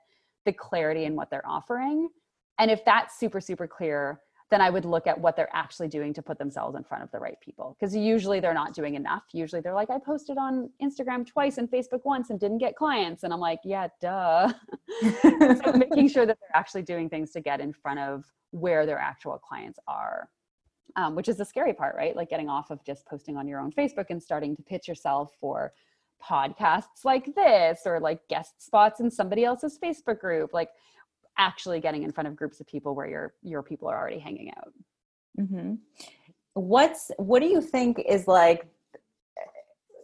the 0.46 0.53
clarity 0.53 1.06
in 1.06 1.15
what 1.15 1.29
they're 1.29 1.48
offering. 1.48 2.10
And 2.58 2.70
if 2.70 2.84
that's 2.86 3.20
super, 3.20 3.39
super 3.39 3.68
clear, 3.68 4.22
then 4.50 4.62
I 4.62 4.70
would 4.70 4.86
look 4.86 5.06
at 5.06 5.20
what 5.20 5.36
they're 5.36 5.53
actually 5.53 5.89
doing 5.89 6.13
to 6.13 6.22
put 6.24 6.39
themselves 6.39 6.75
in 6.75 6.84
front 6.84 7.03
of 7.03 7.12
the 7.12 7.20
right 7.20 7.39
people. 7.39 7.77
Because 7.79 7.96
usually 7.96 8.39
they're 8.39 8.53
not 8.53 8.74
doing 8.74 8.96
enough. 8.96 9.24
Usually 9.32 9.62
they're 9.62 9.75
like, 9.75 9.91
I 9.91 10.00
posted 10.00 10.38
on 10.38 10.70
Instagram 10.82 11.25
twice 11.25 11.60
and 11.60 11.70
Facebook 11.70 12.01
once 12.03 12.32
and 12.32 12.39
didn't 12.39 12.58
get 12.58 12.75
clients. 12.75 13.24
And 13.24 13.32
I'm 13.32 13.39
like, 13.39 13.60
yeah, 13.63 13.88
duh. 14.01 14.51
so 15.24 15.74
making 15.74 16.10
sure 16.10 16.25
that 16.25 16.38
they're 16.39 16.60
actually 16.60 16.82
doing 16.82 17.10
things 17.10 17.32
to 17.32 17.41
get 17.41 17.60
in 17.60 17.72
front 17.72 18.00
of 18.00 18.25
where 18.50 18.88
their 18.88 18.98
actual 18.98 19.38
clients 19.38 19.79
are. 19.88 20.29
Um, 20.96 21.13
which 21.13 21.29
is 21.29 21.38
the 21.38 21.46
scary 21.46 21.74
part, 21.74 21.96
right? 21.96 22.15
Like 22.15 22.32
getting 22.32 22.50
off 22.50 22.72
of 22.72 22.84
just 22.84 23.06
posting 23.06 23.38
on 23.38 23.48
your 23.48 23.60
own 23.60 23.72
Facebook 23.72 24.08
and 24.10 24.22
starting 24.22 24.56
to 24.56 24.63
pitch 24.63 24.88
yourself 24.88 25.36
for 25.39 25.72
podcasts 26.24 27.04
like 27.04 27.34
this 27.36 27.82
or 27.86 28.00
like 28.00 28.28
guest 28.28 28.62
spots 28.65 29.00
in 29.00 29.10
somebody 29.10 29.46
else's 29.46 29.80
Facebook 29.84 30.20
group, 30.20 30.54
like 30.54 30.70
actually 31.38 31.80
getting 31.80 32.04
in 32.04 32.12
front 32.12 32.28
of 32.28 32.36
groups 32.36 32.60
of 32.60 32.67
people 32.67 32.96
where 32.96 33.08
your 33.08 33.34
your 33.41 33.63
people 33.63 33.88
are 33.88 33.98
already 33.98 34.20
hanging 34.20 34.52
out. 34.58 34.74
Mm-hmm. 35.39 35.76
What's 36.54 37.12
what 37.17 37.39
do 37.41 37.48
you 37.48 37.62
think 37.62 38.00
is 38.08 38.28
like 38.28 38.67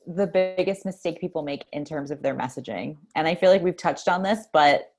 the 0.07 0.27
biggest 0.27 0.85
mistake 0.85 1.19
people 1.19 1.41
make 1.41 1.65
in 1.73 1.83
terms 1.83 2.11
of 2.11 2.21
their 2.21 2.35
messaging? 2.35 2.97
And 3.15 3.27
I 3.27 3.35
feel 3.35 3.51
like 3.51 3.61
we've 3.61 3.77
touched 3.77 4.07
on 4.07 4.23
this, 4.23 4.47
but 4.53 4.93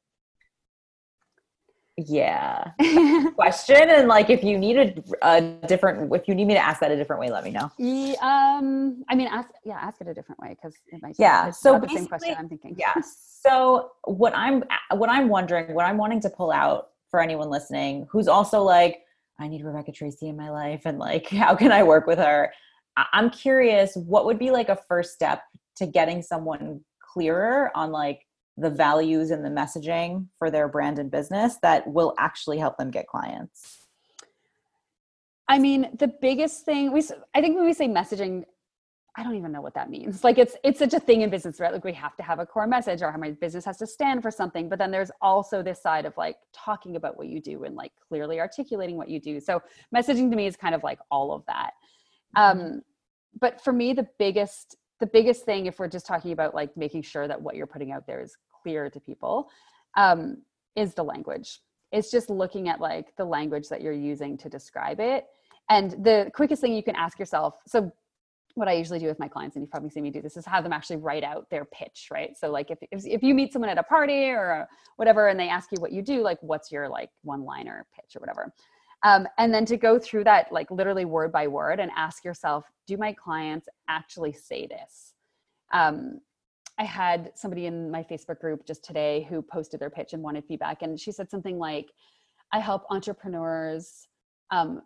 yeah. 1.97 2.73
Question 3.35 3.89
and 3.89 4.07
like 4.09 4.29
if 4.29 4.45
you 4.45 4.59
need 4.59 4.77
a, 4.77 4.95
a, 5.23 5.41
different 5.67 6.15
if 6.15 6.29
you 6.29 6.35
need 6.35 6.47
me 6.47 6.55
to 6.55 6.61
ask 6.61 6.81
that 6.81 6.91
a 6.91 6.97
different 6.97 7.21
way 7.21 7.31
let 7.31 7.45
me 7.45 7.51
know. 7.51 7.71
Yeah, 7.79 8.15
um 8.21 9.05
i 9.09 9.15
mean 9.15 9.29
ask 9.29 9.49
yeah 9.65 9.77
ask 9.77 10.01
it 10.01 10.09
a 10.09 10.15
different 10.15 10.41
way 10.41 10.51
because 10.51 10.75
it 10.89 11.01
might 11.03 11.17
yeah 11.19 11.51
so 11.51 11.79
the 11.79 11.89
same 11.89 12.07
question 12.07 12.35
i'm 12.39 12.49
thinking. 12.49 12.77
yeah 12.79 12.95
so 13.03 13.93
what 14.05 14.33
i'm 14.37 14.63
what 14.93 15.09
i'm 15.09 15.29
wondering 15.29 15.75
what 15.75 15.87
i'm 15.87 15.97
wanting 15.97 16.21
to 16.21 16.31
pull 16.31 16.51
out 16.53 16.89
for 17.11 17.21
anyone 17.21 17.49
listening 17.49 18.07
who's 18.11 18.29
also 18.29 18.63
like 18.63 19.03
i 19.39 19.49
need 19.49 19.65
rebecca 19.65 19.93
tracy 19.93 20.29
in 20.29 20.37
my 20.37 20.51
life 20.51 20.83
and 20.85 20.99
like 20.99 21.29
how 21.31 21.55
can 21.55 21.73
i 21.73 21.83
work 21.83 22.07
with 22.07 22.19
her? 22.19 22.53
I'm 23.13 23.29
curious 23.29 23.95
what 23.95 24.25
would 24.25 24.39
be 24.39 24.51
like 24.51 24.71
a 24.71 24.79
first 24.89 25.13
step 25.13 25.43
to 25.77 25.87
getting 25.87 26.23
someone 26.23 26.81
clearer 27.01 27.71
on 27.75 27.93
like 27.93 28.26
the 28.57 28.71
values 28.71 29.31
and 29.31 29.45
the 29.45 29.51
messaging 29.51 30.27
for 30.38 30.51
their 30.51 30.69
brand 30.69 30.99
and 30.99 31.11
business 31.11 31.57
that 31.62 31.87
will 31.87 32.14
actually 32.19 32.59
help 32.59 32.77
them 32.79 32.90
get 32.90 33.07
clients? 33.07 33.87
I 35.49 35.59
mean, 35.59 35.90
the 35.99 36.09
biggest 36.09 36.64
thing 36.64 36.92
we 36.92 37.03
I 37.35 37.40
think 37.40 37.57
when 37.57 37.64
we 37.64 37.73
say 37.73 37.87
messaging, 37.87 38.45
I 39.16 39.23
don't 39.23 39.37
even 39.37 39.53
know 39.53 39.61
what 39.61 39.75
that 39.75 39.90
means. 39.90 40.25
Like 40.25 40.38
it's 40.38 40.57
it's 40.64 40.79
such 40.79 40.95
a 40.95 41.01
thing 41.01 41.21
in 41.23 41.31
business, 41.31 41.61
right? 41.61 41.73
Like 41.73 41.85
we 41.85 41.92
have 41.92 42.16
to 42.16 42.23
have 42.23 42.38
a 42.38 42.47
core 42.47 42.66
message 42.66 43.03
or 43.03 43.16
my 43.16 43.31
business 43.31 43.64
has 43.64 43.77
to 43.79 43.87
stand 43.87 44.23
for 44.23 44.31
something. 44.31 44.69
But 44.69 44.79
then 44.79 44.90
there's 44.90 45.11
also 45.21 45.62
this 45.62 45.81
side 45.81 46.05
of 46.05 46.16
like 46.16 46.37
talking 46.53 46.97
about 46.97 47.16
what 47.16 47.29
you 47.29 47.40
do 47.40 47.64
and 47.64 47.77
like 47.77 47.92
clearly 48.09 48.40
articulating 48.40 48.97
what 48.97 49.09
you 49.09 49.21
do. 49.21 49.38
So 49.38 49.62
messaging 49.95 50.31
to 50.31 50.37
me 50.37 50.47
is 50.47 50.57
kind 50.57 50.75
of 50.75 50.83
like 50.83 50.99
all 51.11 51.33
of 51.33 51.45
that. 51.47 51.73
Mm-hmm. 52.37 52.61
Um, 52.61 52.83
but 53.38 53.62
for 53.62 53.73
me, 53.73 53.92
the 53.92 54.09
biggest 54.19 54.77
the 55.01 55.07
biggest 55.07 55.45
thing, 55.45 55.67
if 55.67 55.79
we're 55.79 55.89
just 55.89 56.07
talking 56.07 56.33
about 56.33 56.55
like 56.55 56.77
making 56.77 57.03
sure 57.03 57.29
that 57.29 57.41
what 57.41 57.57
you're 57.57 57.67
putting 57.67 57.93
out 57.93 58.07
there 58.07 58.21
is 58.21 58.37
clear 58.63 58.89
to 58.91 59.01
people 59.01 59.49
um, 59.97 60.43
is 60.75 60.95
the 60.95 61.05
language 61.05 61.61
it's 61.93 62.11
just 62.11 62.31
looking 62.31 62.69
at 62.69 62.81
like 62.81 63.15
the 63.17 63.25
language 63.25 63.69
that 63.69 63.81
you're 63.81 63.93
using 63.93 64.37
to 64.37 64.49
describe 64.49 65.01
it 65.01 65.27
and 65.71 65.93
the 66.05 66.31
quickest 66.35 66.61
thing 66.61 66.75
you 66.75 66.83
can 66.83 66.97
ask 66.97 67.19
yourself 67.19 67.55
so 67.67 67.93
what 68.55 68.69
I 68.69 68.73
usually 68.73 68.99
do 68.99 69.07
with 69.07 69.19
my 69.19 69.29
clients, 69.29 69.55
and 69.55 69.63
you've 69.63 69.71
probably 69.71 69.91
seen 69.91 70.03
me 70.03 70.11
do 70.11 70.23
this, 70.23 70.39
is 70.39 70.47
have 70.47 70.65
them 70.65 70.73
actually 70.73 70.97
write 70.97 71.23
out 71.23 71.51
their 71.51 71.67
pitch, 71.67 72.09
right? 72.11 72.35
So 72.35 72.51
like 72.51 72.71
if, 72.71 72.79
if, 72.91 73.05
if 73.05 73.23
you 73.23 73.35
meet 73.35 73.53
someone 73.53 73.69
at 73.69 73.77
a 73.77 73.83
party 73.83 74.31
or 74.31 74.67
whatever, 74.97 75.29
and 75.29 75.39
they 75.39 75.51
ask 75.51 75.71
you 75.73 75.79
what 75.79 75.93
you 75.93 76.01
do, 76.01 76.23
like 76.23 76.39
what's 76.41 76.73
your 76.73 76.89
like 76.89 77.11
one 77.23 77.45
liner 77.45 77.87
pitch 77.95 78.17
or 78.17 78.21
whatever. 78.21 78.55
Um, 79.03 79.27
and 79.39 79.53
then 79.53 79.65
to 79.67 79.77
go 79.77 79.99
through 79.99 80.25
that 80.25 80.51
like 80.51 80.71
literally 80.71 81.05
word 81.05 81.31
by 81.33 81.47
word 81.47 81.81
and 81.81 81.91
ask 81.97 82.25
yourself, 82.25 82.65
do 82.87 82.97
my 82.97 83.13
clients 83.13 83.69
actually 83.89 84.33
say 84.33 84.67
this? 84.67 85.15
Um, 85.73 86.21
I 86.79 86.85
had 86.85 87.33
somebody 87.35 87.67
in 87.67 87.91
my 87.91 88.03
Facebook 88.03 88.41
group 88.41 88.67
just 88.67 88.85
today 88.85 89.27
who 89.29 89.43
posted 89.43 89.81
their 89.81 89.91
pitch 89.91 90.13
and 90.13 90.23
wanted 90.23 90.45
feedback. 90.45 90.83
And 90.83 90.99
she 90.99 91.13
said 91.13 91.31
something 91.31 91.59
like, 91.59 91.91
I 92.53 92.59
help 92.59 92.85
entrepreneurs, 92.91 94.07
um, 94.51 94.83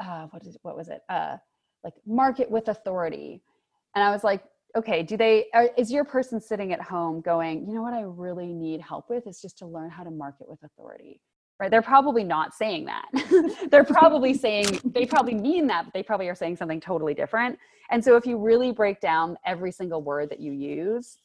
uh, 0.00 0.26
what, 0.30 0.46
is, 0.46 0.56
what 0.62 0.76
was 0.76 0.88
it? 0.88 1.00
Uh, 1.08 1.36
like 1.82 1.94
market 2.06 2.50
with 2.50 2.68
authority. 2.68 3.42
And 3.94 4.04
I 4.04 4.10
was 4.10 4.22
like, 4.22 4.44
okay, 4.76 5.02
do 5.02 5.16
they, 5.16 5.46
is 5.76 5.90
your 5.90 6.04
person 6.04 6.40
sitting 6.40 6.72
at 6.72 6.80
home 6.80 7.20
going, 7.20 7.66
you 7.66 7.74
know 7.74 7.82
what 7.82 7.94
I 7.94 8.02
really 8.02 8.52
need 8.52 8.80
help 8.80 9.08
with 9.08 9.26
is 9.26 9.40
just 9.40 9.58
to 9.58 9.66
learn 9.66 9.90
how 9.90 10.04
to 10.04 10.10
market 10.10 10.48
with 10.48 10.62
authority? 10.62 11.20
Right? 11.60 11.70
They're 11.70 11.82
probably 11.82 12.24
not 12.24 12.54
saying 12.54 12.86
that. 12.86 13.08
They're 13.70 13.84
probably 13.84 14.34
saying 14.34 14.80
they 14.84 15.06
probably 15.06 15.34
mean 15.34 15.66
that 15.68 15.84
but 15.84 15.94
they 15.94 16.02
probably 16.02 16.28
are 16.28 16.34
saying 16.34 16.56
something 16.56 16.80
totally 16.80 17.14
different. 17.14 17.58
And 17.90 18.04
so 18.04 18.16
if 18.16 18.26
you 18.26 18.36
really 18.38 18.70
break 18.70 19.00
down 19.00 19.36
every 19.44 19.72
single 19.72 20.02
word 20.02 20.30
that 20.30 20.40
you 20.40 20.52
use 20.52 21.16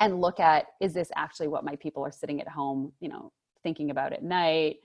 and 0.00 0.20
look 0.20 0.40
at 0.40 0.66
is 0.80 0.94
this 0.94 1.10
actually 1.16 1.48
what 1.48 1.64
my 1.64 1.76
people 1.76 2.04
are 2.04 2.12
sitting 2.12 2.40
at 2.40 2.48
home 2.48 2.92
you 3.00 3.08
know 3.08 3.32
thinking 3.64 3.90
about 3.90 4.12
at 4.12 4.22
night 4.22 4.76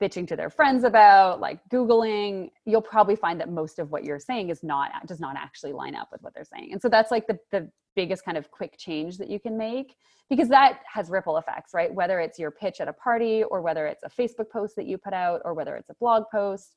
bitching 0.00 0.26
to 0.28 0.36
their 0.36 0.50
friends 0.50 0.84
about 0.84 1.40
like 1.40 1.58
googling 1.70 2.50
you'll 2.64 2.82
probably 2.82 3.16
find 3.16 3.40
that 3.40 3.48
most 3.48 3.78
of 3.78 3.90
what 3.90 4.04
you're 4.04 4.18
saying 4.18 4.50
is 4.50 4.62
not 4.62 4.90
does 5.06 5.20
not 5.20 5.36
actually 5.36 5.72
line 5.72 5.94
up 5.94 6.08
with 6.10 6.22
what 6.22 6.34
they're 6.34 6.44
saying. 6.44 6.70
And 6.72 6.82
so 6.82 6.88
that's 6.88 7.10
like 7.10 7.26
the, 7.26 7.38
the 7.50 7.70
biggest 7.96 8.24
kind 8.24 8.36
of 8.36 8.50
quick 8.50 8.76
change 8.78 9.18
that 9.18 9.30
you 9.30 9.38
can 9.38 9.56
make 9.56 9.96
because 10.30 10.48
that 10.48 10.80
has 10.92 11.10
ripple 11.10 11.36
effects 11.36 11.72
right? 11.74 11.92
Whether 11.92 12.20
it's 12.20 12.38
your 12.38 12.50
pitch 12.50 12.80
at 12.80 12.88
a 12.88 12.92
party 12.92 13.42
or 13.44 13.60
whether 13.62 13.86
it's 13.86 14.02
a 14.02 14.10
facebook 14.10 14.50
post 14.50 14.76
that 14.76 14.86
you 14.86 14.98
put 14.98 15.12
out 15.12 15.40
or 15.44 15.54
whether 15.54 15.76
it's 15.76 15.90
a 15.90 15.94
blog 15.94 16.24
post 16.30 16.74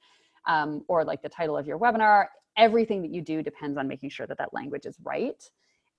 um, 0.48 0.84
or 0.88 1.04
like 1.04 1.22
the 1.22 1.30
title 1.30 1.58
of 1.58 1.68
your 1.68 1.80
webinar 1.80 2.26
everything 2.58 3.02
that 3.04 3.12
you 3.12 3.22
do 3.22 3.42
depends 3.42 3.78
on 3.78 3.88
making 3.88 4.10
sure 4.10 4.28
that 4.28 4.38
that 4.40 4.54
language 4.54 4.86
is 4.86 4.98
right. 5.04 5.44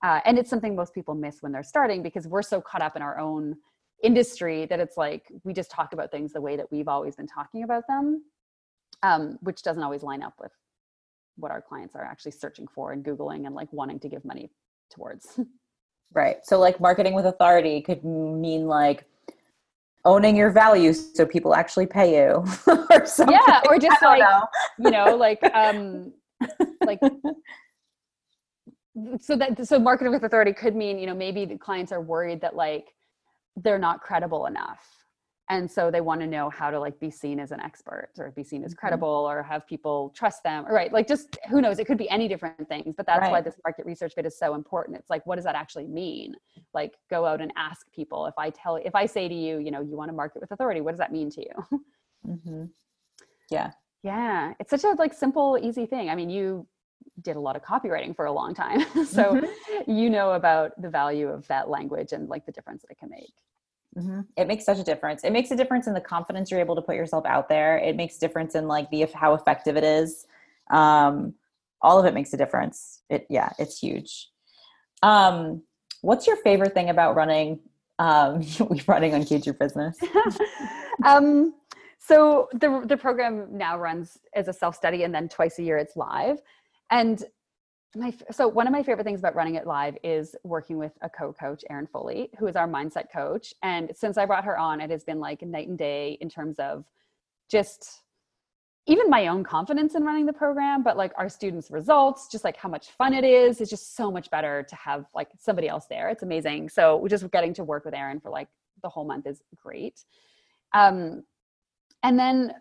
Uh, 0.03 0.19
and 0.25 0.37
it's 0.37 0.49
something 0.49 0.75
most 0.75 0.93
people 0.93 1.15
miss 1.15 1.41
when 1.41 1.51
they're 1.51 1.63
starting 1.63 2.03
because 2.03 2.27
we're 2.27 2.41
so 2.41 2.61
caught 2.61 2.81
up 2.81 2.95
in 2.95 3.01
our 3.01 3.17
own 3.17 3.55
industry 4.03 4.65
that 4.65 4.79
it's 4.79 4.95
like 4.95 5.31
we 5.43 5.53
just 5.53 5.71
talk 5.71 5.91
about 5.93 6.11
things 6.11 6.31
the 6.31 6.39
way 6.39 6.55
that 6.55 6.71
we've 6.71 6.87
always 6.87 7.15
been 7.15 7.27
talking 7.27 7.63
about 7.63 7.83
them 7.87 8.23
um, 9.03 9.37
which 9.41 9.61
doesn't 9.61 9.83
always 9.83 10.03
line 10.03 10.23
up 10.23 10.33
with 10.39 10.51
what 11.35 11.51
our 11.51 11.61
clients 11.61 11.95
are 11.95 12.03
actually 12.03 12.31
searching 12.31 12.65
for 12.67 12.93
and 12.93 13.03
googling 13.03 13.45
and 13.45 13.55
like 13.55 13.71
wanting 13.73 13.99
to 13.99 14.07
give 14.07 14.23
money 14.23 14.49
towards 14.89 15.39
right 16.13 16.37
so 16.43 16.59
like 16.59 16.79
marketing 16.79 17.13
with 17.13 17.25
authority 17.25 17.81
could 17.81 18.03
mean 18.03 18.67
like 18.67 19.05
owning 20.05 20.35
your 20.35 20.51
values 20.51 21.11
so 21.13 21.25
people 21.25 21.53
actually 21.53 21.85
pay 21.85 22.17
you 22.17 22.43
or 22.91 23.05
something. 23.05 23.37
yeah 23.47 23.61
or 23.67 23.77
just 23.77 24.01
like 24.01 24.21
know. 24.21 24.43
you 24.79 24.91
know 24.91 25.15
like 25.15 25.43
um 25.53 26.11
like 26.85 26.99
so 29.19 29.35
that 29.35 29.67
so 29.67 29.77
marketing 29.77 30.11
with 30.11 30.23
authority 30.23 30.53
could 30.53 30.75
mean 30.75 30.97
you 30.97 31.05
know 31.05 31.13
maybe 31.13 31.45
the 31.45 31.57
clients 31.57 31.91
are 31.91 32.01
worried 32.01 32.41
that 32.41 32.55
like 32.55 32.87
they're 33.57 33.79
not 33.79 34.01
credible 34.01 34.45
enough 34.45 34.98
and 35.49 35.69
so 35.69 35.89
they 35.89 35.99
want 35.99 36.21
to 36.21 36.27
know 36.27 36.49
how 36.49 36.69
to 36.69 36.79
like 36.79 36.99
be 36.99 37.09
seen 37.09 37.39
as 37.39 37.51
an 37.51 37.59
expert 37.59 38.09
or 38.19 38.31
be 38.31 38.43
seen 38.43 38.63
as 38.63 38.71
mm-hmm. 38.71 38.79
credible 38.79 39.27
or 39.29 39.41
have 39.41 39.67
people 39.67 40.13
trust 40.15 40.43
them 40.43 40.65
or 40.67 40.73
right 40.73 40.93
like 40.93 41.07
just 41.07 41.37
who 41.49 41.59
knows 41.59 41.79
it 41.79 41.85
could 41.85 41.97
be 41.97 42.09
any 42.09 42.27
different 42.27 42.67
things 42.69 42.93
but 42.95 43.05
that's 43.05 43.21
right. 43.21 43.31
why 43.31 43.41
this 43.41 43.55
market 43.65 43.85
research 43.85 44.13
bit 44.15 44.25
is 44.25 44.37
so 44.37 44.55
important. 44.55 44.97
It's 44.97 45.09
like 45.09 45.25
what 45.25 45.35
does 45.35 45.45
that 45.45 45.55
actually 45.55 45.87
mean? 45.87 46.35
Like 46.73 46.97
go 47.09 47.25
out 47.25 47.41
and 47.41 47.51
ask 47.57 47.91
people. 47.91 48.27
If 48.27 48.35
i 48.37 48.49
tell 48.49 48.77
if 48.77 48.95
i 48.95 49.05
say 49.05 49.27
to 49.27 49.35
you 49.35 49.57
you 49.57 49.71
know 49.71 49.81
you 49.81 49.97
want 49.97 50.09
to 50.09 50.15
market 50.15 50.41
with 50.41 50.51
authority 50.51 50.81
what 50.81 50.91
does 50.91 50.99
that 50.99 51.11
mean 51.11 51.29
to 51.31 51.41
you? 51.41 51.79
Mm-hmm. 52.27 52.65
yeah. 53.49 53.71
Yeah. 54.03 54.53
It's 54.59 54.69
such 54.69 54.83
a 54.83 54.89
like 54.89 55.13
simple 55.13 55.57
easy 55.61 55.85
thing. 55.85 56.09
I 56.09 56.15
mean 56.15 56.29
you 56.29 56.67
did 57.21 57.37
a 57.37 57.39
lot 57.39 57.55
of 57.55 57.63
copywriting 57.63 58.13
for 58.13 58.25
a 58.25 58.31
long 58.31 58.53
time. 58.53 58.85
So 59.05 59.35
mm-hmm. 59.35 59.89
you 59.89 60.09
know 60.09 60.33
about 60.33 60.79
the 60.81 60.89
value 60.89 61.29
of 61.29 61.47
that 61.47 61.69
language 61.69 62.11
and 62.11 62.27
like 62.27 62.45
the 62.45 62.51
difference 62.51 62.81
that 62.81 62.91
it 62.91 62.99
can 62.99 63.09
make 63.09 63.33
Mm-hmm. 63.97 64.21
It 64.37 64.47
makes 64.47 64.65
such 64.65 64.77
a 64.77 64.83
difference. 64.83 65.23
It 65.23 65.31
makes 65.31 65.51
a 65.51 65.55
difference 65.55 65.87
in 65.87 65.93
the 65.93 66.01
confidence 66.01 66.51
you're 66.51 66.59
able 66.59 66.75
to 66.75 66.81
put 66.81 66.95
yourself 66.95 67.25
out 67.25 67.49
there. 67.49 67.77
It 67.77 67.95
makes 67.95 68.17
difference 68.17 68.55
in 68.55 68.67
like 68.67 68.89
the 68.91 69.07
how 69.13 69.33
effective 69.33 69.77
it 69.77 69.83
is. 69.83 70.25
Um, 70.69 71.33
all 71.81 71.99
of 71.99 72.05
it 72.05 72.13
makes 72.13 72.33
a 72.33 72.37
difference. 72.37 73.01
It 73.09 73.25
yeah, 73.29 73.49
it's 73.57 73.79
huge. 73.79 74.29
Um, 75.01 75.63
what's 76.01 76.27
your 76.27 76.37
favorite 76.37 76.73
thing 76.73 76.89
about 76.89 77.15
running 77.15 77.59
um, 77.97 78.43
running 78.87 79.13
on 79.13 79.21
Uncage 79.21 79.45
Your 79.45 79.55
Business? 79.55 79.97
um, 81.05 81.53
so 81.99 82.47
the 82.53 82.83
the 82.85 82.97
program 82.97 83.47
now 83.51 83.77
runs 83.77 84.17
as 84.35 84.47
a 84.47 84.53
self 84.53 84.75
study, 84.75 85.03
and 85.03 85.13
then 85.13 85.29
twice 85.29 85.59
a 85.59 85.63
year 85.63 85.77
it's 85.77 85.95
live. 85.95 86.39
And 86.91 87.23
my 87.95 88.13
so 88.31 88.47
one 88.47 88.67
of 88.67 88.73
my 88.73 88.83
favorite 88.83 89.03
things 89.03 89.19
about 89.19 89.35
running 89.35 89.55
it 89.55 89.65
live 89.65 89.97
is 90.03 90.35
working 90.43 90.77
with 90.77 90.91
a 91.01 91.09
co-coach 91.09 91.63
erin 91.69 91.87
foley 91.87 92.29
who 92.37 92.47
is 92.47 92.55
our 92.55 92.67
mindset 92.67 93.11
coach. 93.11 93.53
And 93.63 93.91
since 93.95 94.17
i 94.17 94.25
brought 94.25 94.45
her 94.45 94.57
on 94.57 94.79
it 94.79 94.89
has 94.89 95.03
been 95.03 95.19
like 95.19 95.41
night 95.41 95.67
and 95.67 95.77
day 95.77 96.17
in 96.21 96.29
terms 96.29 96.59
of 96.59 96.85
just 97.49 98.03
even 98.85 99.09
my 99.09 99.27
own 99.27 99.43
confidence 99.43 99.95
in 99.95 100.03
running 100.03 100.25
the 100.25 100.33
program 100.33 100.83
but 100.83 100.97
like 100.97 101.11
our 101.17 101.29
students 101.29 101.71
results 101.71 102.27
just 102.27 102.43
like 102.43 102.57
how 102.57 102.69
much 102.69 102.91
fun 102.91 103.13
it 103.13 103.23
is. 103.23 103.59
It's 103.59 103.69
just 103.69 103.95
so 103.95 104.11
much 104.11 104.29
better 104.29 104.63
to 104.63 104.75
have 104.75 105.05
like 105.15 105.29
somebody 105.37 105.67
else 105.67 105.85
there. 105.89 106.09
It's 106.09 106.23
amazing. 106.23 106.69
So 106.69 106.97
we're 106.97 107.09
just 107.09 107.29
getting 107.31 107.53
to 107.55 107.63
work 107.63 107.85
with 107.85 107.95
erin 107.95 108.19
for 108.19 108.29
like 108.29 108.49
the 108.83 108.89
whole 108.89 109.05
month 109.05 109.25
is 109.25 109.41
great. 109.55 110.05
Um 110.73 111.23
and 112.03 112.19
then 112.19 112.53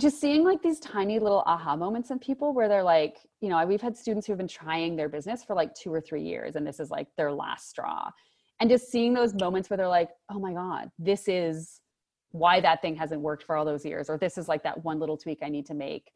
just 0.00 0.20
seeing 0.20 0.44
like 0.44 0.62
these 0.62 0.80
tiny 0.80 1.18
little 1.18 1.42
aha 1.46 1.76
moments 1.76 2.10
in 2.10 2.18
people 2.18 2.52
where 2.54 2.68
they're 2.68 2.82
like, 2.82 3.18
you 3.40 3.48
know, 3.48 3.64
we've 3.66 3.80
had 3.80 3.96
students 3.96 4.26
who 4.26 4.32
have 4.32 4.38
been 4.38 4.48
trying 4.48 4.96
their 4.96 5.08
business 5.08 5.44
for 5.44 5.54
like 5.54 5.74
two 5.74 5.92
or 5.92 6.00
three 6.00 6.22
years, 6.22 6.56
and 6.56 6.66
this 6.66 6.80
is 6.80 6.90
like 6.90 7.08
their 7.16 7.32
last 7.32 7.68
straw. 7.68 8.10
And 8.60 8.68
just 8.68 8.90
seeing 8.90 9.14
those 9.14 9.34
moments 9.34 9.70
where 9.70 9.76
they're 9.76 9.88
like, 9.88 10.10
oh 10.30 10.38
my 10.38 10.52
God, 10.52 10.90
this 10.98 11.28
is 11.28 11.80
why 12.32 12.60
that 12.60 12.82
thing 12.82 12.94
hasn't 12.96 13.20
worked 13.20 13.44
for 13.44 13.56
all 13.56 13.64
those 13.64 13.84
years, 13.84 14.08
or 14.08 14.18
this 14.18 14.38
is 14.38 14.48
like 14.48 14.62
that 14.62 14.84
one 14.84 14.98
little 14.98 15.16
tweak 15.16 15.38
I 15.42 15.48
need 15.48 15.66
to 15.66 15.74
make. 15.74 16.10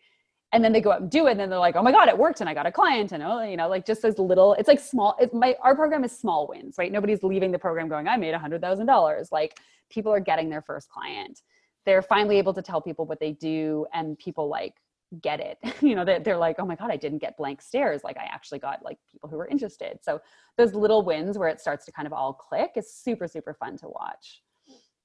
And 0.53 0.63
then 0.63 0.73
they 0.73 0.81
go 0.81 0.93
out 0.93 1.01
and 1.01 1.11
do 1.11 1.27
it, 1.27 1.33
and 1.33 1.41
then 1.41 1.51
they're 1.51 1.59
like, 1.59 1.77
oh 1.77 1.83
my 1.83 1.93
God, 1.93 2.09
it 2.09 2.17
worked, 2.17 2.41
and 2.41 2.49
I 2.49 2.55
got 2.55 2.67
a 2.67 2.73
client, 2.73 3.13
and 3.13 3.23
oh, 3.23 3.43
you 3.43 3.57
know, 3.57 3.69
like 3.69 3.85
just 3.85 4.03
those 4.03 4.19
little, 4.19 4.55
it's 4.55 4.69
like 4.69 4.81
small, 4.81 5.17
it's 5.21 5.35
my, 5.35 5.57
our 5.63 5.75
program 5.75 6.05
is 6.05 6.17
small 6.17 6.47
wins, 6.49 6.77
right? 6.79 6.93
Nobody's 6.93 7.23
leaving 7.23 7.51
the 7.51 7.59
program 7.59 7.89
going, 7.89 8.09
I 8.09 8.17
made 8.17 8.35
a 8.35 8.39
hundred 8.39 8.61
thousand 8.61 8.87
dollars. 8.87 9.31
Like 9.33 9.59
people 9.91 10.13
are 10.13 10.21
getting 10.21 10.49
their 10.49 10.63
first 10.63 10.89
client 10.89 11.41
they're 11.87 12.03
finally 12.03 12.39
able 12.39 12.55
to 12.55 12.63
tell 12.63 12.81
people 12.81 13.07
what 13.07 13.21
they 13.21 13.33
do 13.33 13.87
and 13.93 14.19
people 14.19 14.49
like 14.49 14.75
get 15.21 15.41
it. 15.41 15.59
You 15.83 15.95
know 15.95 16.05
they're, 16.05 16.21
they're 16.21 16.37
like 16.37 16.57
oh 16.59 16.65
my 16.65 16.77
god 16.77 16.91
i 16.91 16.97
didn't 16.97 17.19
get 17.19 17.37
blank 17.37 17.61
stares. 17.61 18.03
Like 18.05 18.17
i 18.17 18.25
actually 18.25 18.59
got 18.59 18.85
like 18.85 18.99
people 19.11 19.29
who 19.29 19.37
were 19.37 19.49
interested. 19.49 19.99
So 20.03 20.21
those 20.57 20.75
little 20.75 21.05
wins 21.05 21.39
where 21.39 21.49
it 21.49 21.61
starts 21.61 21.85
to 21.87 21.93
kind 21.93 22.07
of 22.07 22.13
all 22.13 22.33
click 22.33 22.73
is 22.77 22.93
super 22.93 23.29
super 23.29 23.55
fun 23.55 23.77
to 23.79 23.89
watch. 23.89 24.43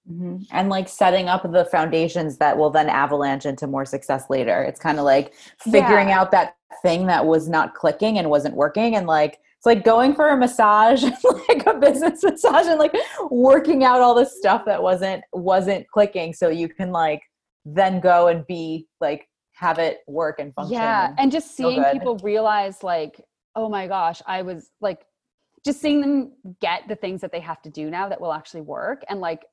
Mm-hmm. 0.09 0.37
and 0.51 0.69
like 0.69 0.89
setting 0.89 1.27
up 1.27 1.43
the 1.51 1.65
foundations 1.65 2.37
that 2.37 2.57
will 2.57 2.71
then 2.71 2.89
avalanche 2.89 3.45
into 3.45 3.67
more 3.67 3.85
success 3.85 4.27
later. 4.27 4.63
It's 4.63 4.79
kind 4.79 4.97
of 4.97 5.05
like 5.05 5.35
figuring 5.59 6.07
yeah. 6.07 6.19
out 6.19 6.31
that 6.31 6.55
thing 6.81 7.05
that 7.07 7.27
was 7.27 7.47
not 7.47 7.75
clicking 7.75 8.17
and 8.17 8.27
wasn't 8.27 8.55
working 8.55 8.95
and 8.95 9.05
like 9.05 9.39
it's 9.59 9.65
like 9.65 9.83
going 9.83 10.15
for 10.15 10.29
a 10.29 10.37
massage 10.37 11.03
like 11.49 11.65
a 11.65 11.73
business 11.73 12.23
massage 12.23 12.65
and 12.65 12.79
like 12.79 12.95
working 13.29 13.83
out 13.83 13.99
all 13.99 14.15
the 14.15 14.23
stuff 14.25 14.63
that 14.65 14.81
wasn't 14.81 15.21
wasn't 15.33 15.85
clicking. 15.89 16.31
So 16.31 16.47
you 16.47 16.69
can 16.69 16.91
like 16.91 17.21
then 17.65 17.99
go 17.99 18.29
and 18.29 18.47
be 18.47 18.87
like 19.01 19.27
have 19.53 19.77
it 19.77 19.99
work 20.07 20.39
and 20.39 20.53
function 20.53 20.73
yeah 20.73 21.09
and, 21.09 21.19
and 21.19 21.31
just 21.33 21.55
seeing 21.57 21.83
people 21.91 22.17
realize 22.23 22.81
like 22.81 23.21
oh 23.57 23.67
my 23.67 23.87
gosh 23.87 24.21
i 24.25 24.41
was 24.41 24.71
like 24.79 25.01
just 25.65 25.81
seeing 25.81 25.99
them 25.99 26.31
get 26.61 26.87
the 26.87 26.95
things 26.95 27.19
that 27.19 27.33
they 27.33 27.41
have 27.41 27.61
to 27.61 27.69
do 27.69 27.89
now 27.89 28.07
that 28.07 28.21
will 28.21 28.31
actually 28.31 28.61
work 28.61 29.03
and 29.09 29.19
like 29.19 29.43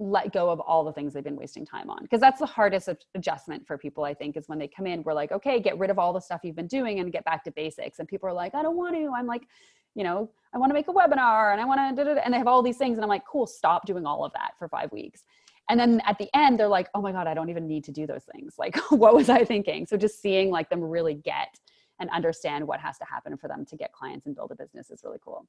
let 0.00 0.32
go 0.32 0.50
of 0.50 0.58
all 0.60 0.82
the 0.84 0.92
things 0.92 1.12
they've 1.12 1.22
been 1.22 1.36
wasting 1.36 1.64
time 1.64 1.88
on 1.88 1.98
because 2.02 2.20
that's 2.20 2.40
the 2.40 2.46
hardest 2.46 2.88
adjustment 3.14 3.64
for 3.64 3.78
people 3.78 4.02
i 4.02 4.12
think 4.12 4.36
is 4.36 4.48
when 4.48 4.58
they 4.58 4.66
come 4.66 4.86
in 4.86 5.02
we're 5.04 5.14
like 5.14 5.30
okay 5.30 5.60
get 5.60 5.78
rid 5.78 5.88
of 5.88 5.98
all 5.98 6.12
the 6.12 6.20
stuff 6.20 6.40
you've 6.42 6.56
been 6.56 6.66
doing 6.66 6.98
and 6.98 7.12
get 7.12 7.24
back 7.24 7.44
to 7.44 7.50
basics. 7.52 7.98
And 7.98 8.08
people 8.08 8.28
are 8.28 8.32
like 8.32 8.54
i 8.54 8.62
don't 8.62 8.76
want 8.76 8.94
to. 8.94 9.12
I'm 9.16 9.26
like 9.26 9.46
you 9.94 10.02
know 10.02 10.28
i 10.52 10.58
want 10.58 10.70
to 10.70 10.74
make 10.74 10.88
a 10.88 10.92
webinar 10.92 11.52
and 11.52 11.60
i 11.60 11.64
want 11.64 11.96
to 11.96 12.24
and 12.24 12.34
they 12.34 12.38
have 12.38 12.48
all 12.48 12.62
these 12.62 12.76
things 12.76 12.96
and 12.96 13.04
i'm 13.04 13.08
like 13.08 13.24
cool 13.24 13.46
stop 13.46 13.86
doing 13.86 14.04
all 14.04 14.24
of 14.24 14.32
that 14.32 14.52
for 14.58 14.68
five 14.68 14.90
weeks. 14.90 15.24
And 15.70 15.80
then 15.80 16.02
at 16.04 16.18
the 16.18 16.28
end 16.34 16.58
they're 16.58 16.68
like 16.68 16.88
oh 16.94 17.00
my 17.00 17.12
god 17.12 17.28
i 17.28 17.34
don't 17.34 17.48
even 17.48 17.68
need 17.68 17.84
to 17.84 17.92
do 17.92 18.06
those 18.06 18.24
things. 18.32 18.54
Like 18.58 18.76
what 18.90 19.14
was 19.14 19.28
i 19.28 19.44
thinking? 19.44 19.86
So 19.86 19.96
just 19.96 20.20
seeing 20.20 20.50
like 20.50 20.68
them 20.70 20.82
really 20.82 21.14
get 21.14 21.58
and 22.00 22.10
understand 22.10 22.66
what 22.66 22.80
has 22.80 22.98
to 22.98 23.04
happen 23.04 23.36
for 23.36 23.46
them 23.46 23.64
to 23.66 23.76
get 23.76 23.92
clients 23.92 24.26
and 24.26 24.34
build 24.34 24.50
a 24.50 24.56
business 24.56 24.90
is 24.90 25.02
really 25.04 25.20
cool. 25.24 25.46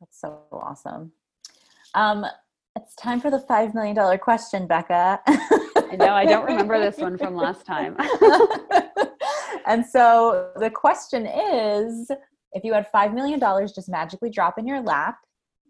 That's 0.00 0.20
so 0.20 0.40
awesome. 0.50 1.12
Um, 1.94 2.26
it's 2.76 2.94
time 2.96 3.20
for 3.20 3.30
the 3.30 3.38
$5 3.38 3.74
million 3.74 4.18
question, 4.18 4.66
Becca. 4.66 5.20
I 5.26 5.96
know, 5.96 6.12
I 6.12 6.24
don't 6.24 6.44
remember 6.44 6.78
this 6.80 6.98
one 6.98 7.16
from 7.16 7.36
last 7.36 7.64
time. 7.64 7.96
and 9.66 9.86
so 9.86 10.50
the 10.56 10.70
question 10.70 11.26
is 11.26 12.10
if 12.52 12.64
you 12.64 12.72
had 12.72 12.86
$5 12.92 13.14
million 13.14 13.40
just 13.40 13.88
magically 13.88 14.30
drop 14.30 14.58
in 14.58 14.66
your 14.66 14.82
lap, 14.82 15.18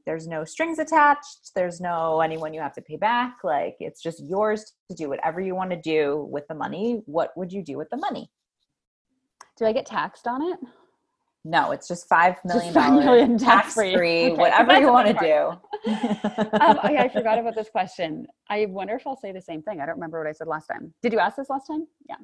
there's 0.07 0.27
no 0.27 0.45
strings 0.45 0.79
attached, 0.79 1.53
there's 1.55 1.81
no 1.81 2.21
anyone 2.21 2.53
you 2.53 2.61
have 2.61 2.75
to 2.75 2.83
pay 2.83 2.97
back, 2.97 3.39
like 3.43 3.77
it's 3.81 4.03
just 4.03 4.23
yours 4.25 4.73
to 4.91 4.97
do 4.97 5.09
whatever 5.09 5.41
you 5.41 5.55
want 5.55 5.71
to 5.71 5.81
do 5.81 6.29
with 6.31 6.47
the 6.49 6.55
money. 6.55 7.03
What 7.07 7.31
would 7.37 7.53
you 7.53 7.63
do 7.63 7.79
with 7.79 7.89
the 7.91 7.97
money? 7.97 8.31
Do 9.57 9.67
I 9.67 9.73
get 9.73 9.87
taxed 9.87 10.27
on 10.27 10.43
it? 10.43 10.59
No, 11.47 11.73
it's 11.73 11.87
just 11.87 12.09
five 12.09 12.37
million 12.45 12.73
dollars 12.73 13.43
tax 13.43 13.75
free, 13.75 13.93
okay, 13.93 14.31
whatever 14.31 14.81
you 14.81 14.91
want 14.91 15.09
to 15.09 15.15
do. 15.15 15.91
um, 16.59 16.79
okay, 16.85 16.99
I 16.99 17.11
forgot 17.13 17.39
about 17.39 17.55
this 17.55 17.69
question. 17.69 18.27
I 18.49 18.65
wonder 18.67 18.95
if 18.95 19.07
I'll 19.07 19.17
say 19.17 19.31
the 19.31 19.43
same 19.43 19.61
thing. 19.61 19.81
I 19.81 19.87
don't 19.87 19.97
remember 19.97 20.19
what 20.19 20.27
I 20.27 20.33
said 20.33 20.47
last 20.47 20.67
time. 20.67 20.95
Did 21.03 21.13
you 21.13 21.19
ask 21.19 21.37
this 21.37 21.51
last 21.51 21.67
time? 21.67 21.87
Yeah. 22.09 22.17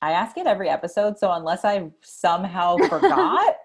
I 0.00 0.12
ask 0.12 0.36
it 0.38 0.46
every 0.46 0.68
episode, 0.68 1.18
so 1.18 1.32
unless 1.32 1.64
I 1.64 1.90
somehow 2.02 2.76
forgot, 2.88 3.56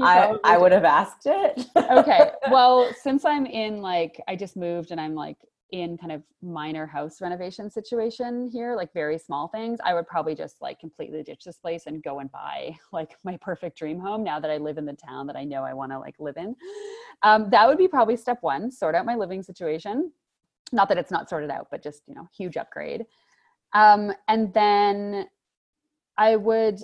I 0.00 0.36
I 0.42 0.58
would 0.58 0.72
have 0.72 0.84
asked 0.84 1.26
it. 1.26 1.66
okay. 1.76 2.30
Well, 2.50 2.92
since 3.02 3.24
I'm 3.24 3.46
in 3.46 3.80
like 3.80 4.20
I 4.26 4.34
just 4.34 4.56
moved 4.56 4.90
and 4.90 5.00
I'm 5.00 5.14
like 5.14 5.38
in 5.72 5.98
kind 5.98 6.12
of 6.12 6.22
minor 6.42 6.86
house 6.86 7.20
renovation 7.20 7.70
situation 7.70 8.48
here, 8.52 8.76
like 8.76 8.92
very 8.92 9.18
small 9.18 9.48
things, 9.48 9.78
I 9.84 9.94
would 9.94 10.06
probably 10.06 10.34
just 10.34 10.62
like 10.62 10.78
completely 10.78 11.22
ditch 11.22 11.44
this 11.44 11.58
place 11.58 11.86
and 11.86 12.02
go 12.02 12.20
and 12.20 12.30
buy 12.30 12.76
like 12.92 13.16
my 13.24 13.36
perfect 13.38 13.78
dream 13.78 13.98
home 13.98 14.22
now 14.22 14.38
that 14.40 14.50
I 14.50 14.58
live 14.58 14.78
in 14.78 14.86
the 14.86 14.92
town 14.92 15.26
that 15.26 15.36
I 15.36 15.44
know 15.44 15.64
I 15.64 15.74
want 15.74 15.92
to 15.92 15.98
like 15.98 16.14
live 16.18 16.36
in. 16.36 16.54
Um, 17.22 17.50
that 17.50 17.66
would 17.66 17.78
be 17.78 17.88
probably 17.88 18.16
step 18.16 18.38
one, 18.42 18.70
sort 18.70 18.94
out 18.94 19.06
my 19.06 19.16
living 19.16 19.42
situation. 19.42 20.12
Not 20.72 20.88
that 20.88 20.98
it's 20.98 21.10
not 21.10 21.28
sorted 21.28 21.50
out, 21.50 21.68
but 21.70 21.82
just, 21.82 22.02
you 22.06 22.14
know, 22.14 22.28
huge 22.36 22.56
upgrade. 22.56 23.06
Um, 23.72 24.12
and 24.28 24.52
then 24.54 25.26
I 26.16 26.36
would 26.36 26.80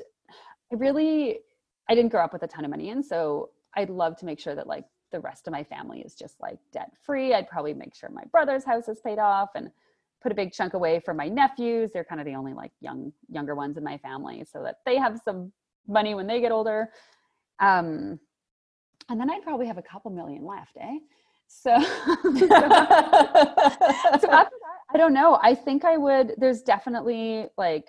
I 0.73 0.77
really 0.77 1.41
I 1.89 1.95
didn't 1.95 2.11
grow 2.11 2.25
up 2.25 2.33
with 2.33 2.43
a 2.43 2.49
ton 2.49 2.65
of 2.65 2.71
money 2.71 2.91
And 2.91 3.05
so 3.05 3.51
I'd 3.75 3.91
love 3.91 4.17
to 4.19 4.27
make 4.27 4.39
sure 4.39 4.55
that 4.55 4.67
like 4.67 4.85
the 5.13 5.21
rest 5.21 5.47
of 5.47 5.53
my 5.53 5.63
family 5.63 6.01
is 6.01 6.15
just 6.15 6.41
like 6.41 6.59
debt 6.73 6.91
free. 7.03 7.35
I'd 7.35 7.49
probably 7.49 7.75
make 7.75 7.95
sure 7.95 8.11
my 8.11 8.25
brother's 8.33 8.65
house 8.65 8.89
is 8.89 9.01
paid 9.01 9.19
off 9.19 9.51
and 9.55 9.71
put 10.23 10.33
a 10.33 10.35
big 10.35 10.53
chunk 10.53 10.75
away 10.75 11.01
for 11.05 11.15
my 11.15 11.29
nephews. 11.29 11.91
They're 11.93 12.05
kind 12.05 12.21
of 12.21 12.27
the 12.27 12.35
only 12.35 12.55
like 12.55 12.73
young 12.81 13.13
younger 13.29 13.55
ones 13.55 13.77
in 13.77 13.85
my 13.85 13.99
family 13.99 14.45
so 14.51 14.63
that 14.63 14.77
they 14.87 14.97
have 14.97 15.21
some 15.25 15.53
money 15.87 16.15
when 16.15 16.27
they 16.27 16.41
get 16.41 16.53
older. 16.53 16.89
Um, 17.61 18.19
and 19.09 19.21
then 19.21 19.31
I'd 19.31 19.43
probably 19.43 19.67
have 19.67 19.79
a 19.79 19.83
couple 19.83 20.11
million 20.11 20.45
left, 20.45 20.77
eh? 20.81 20.99
So, 21.49 21.71
so, 21.81 21.89
after 22.41 22.49
that, 24.31 24.49
I 24.91 24.97
don't 24.97 25.13
know. 25.13 25.39
I 25.43 25.55
think 25.55 25.85
I 25.85 25.99
would. 25.99 26.33
There's 26.39 26.63
definitely 26.63 27.49
like 27.59 27.87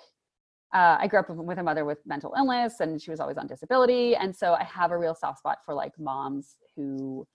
uh, 0.74 0.98
I 1.00 1.08
grew 1.08 1.20
up 1.20 1.30
with 1.30 1.60
a 1.60 1.64
mother 1.64 1.86
with 1.86 2.00
mental 2.06 2.34
illness, 2.38 2.82
and 2.82 3.02
she 3.02 3.10
was 3.10 3.20
always 3.20 3.38
on 3.38 3.48
disability, 3.48 4.16
and 4.16 4.36
so 4.36 4.54
I 4.54 4.64
have 4.64 4.92
a 4.92 4.98
real 4.98 5.16
soft 5.16 5.40
spot 5.40 5.60
for 5.66 5.74
like 5.74 5.98
moms 5.98 6.56
who 6.76 7.26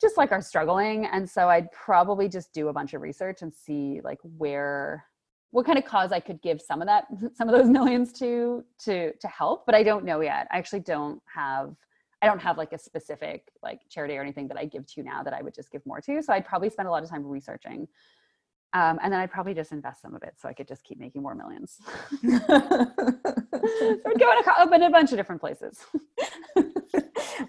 just 0.00 0.16
like 0.16 0.32
are 0.32 0.42
struggling. 0.42 1.06
And 1.06 1.28
so 1.28 1.48
I'd 1.48 1.70
probably 1.72 2.28
just 2.28 2.52
do 2.52 2.68
a 2.68 2.72
bunch 2.72 2.94
of 2.94 3.02
research 3.02 3.42
and 3.42 3.52
see 3.52 4.00
like 4.02 4.18
where 4.22 5.04
what 5.50 5.64
kind 5.64 5.78
of 5.78 5.84
cause 5.84 6.10
I 6.10 6.18
could 6.18 6.42
give 6.42 6.60
some 6.60 6.82
of 6.82 6.88
that 6.88 7.06
some 7.34 7.48
of 7.48 7.54
those 7.54 7.68
millions 7.68 8.12
to 8.14 8.64
to 8.84 9.12
to 9.12 9.28
help, 9.28 9.66
but 9.66 9.74
I 9.74 9.82
don't 9.82 10.04
know 10.04 10.20
yet. 10.20 10.48
I 10.52 10.58
actually 10.58 10.80
don't 10.80 11.22
have 11.32 11.74
I 12.22 12.26
don't 12.26 12.40
have 12.40 12.58
like 12.58 12.72
a 12.72 12.78
specific 12.78 13.50
like 13.62 13.80
charity 13.88 14.16
or 14.16 14.22
anything 14.22 14.48
that 14.48 14.56
I 14.56 14.64
give 14.64 14.86
to 14.94 15.02
now 15.02 15.22
that 15.22 15.32
I 15.32 15.42
would 15.42 15.54
just 15.54 15.70
give 15.70 15.84
more 15.86 16.00
to. 16.00 16.22
So 16.22 16.32
I'd 16.32 16.46
probably 16.46 16.70
spend 16.70 16.88
a 16.88 16.90
lot 16.90 17.02
of 17.02 17.08
time 17.08 17.24
researching. 17.24 17.86
Um, 18.72 18.98
and 19.02 19.12
then 19.12 19.20
I'd 19.20 19.30
probably 19.30 19.54
just 19.54 19.70
invest 19.70 20.02
some 20.02 20.16
of 20.16 20.24
it 20.24 20.34
so 20.36 20.48
I 20.48 20.52
could 20.52 20.66
just 20.66 20.82
keep 20.82 20.98
making 20.98 21.22
more 21.22 21.36
millions. 21.36 21.78
so 22.20 22.28
I'd 22.48 24.18
go 24.18 24.32
in 24.32 24.72
a, 24.72 24.74
in 24.74 24.82
a 24.82 24.90
bunch 24.90 25.12
of 25.12 25.16
different 25.16 25.40
places. 25.40 25.78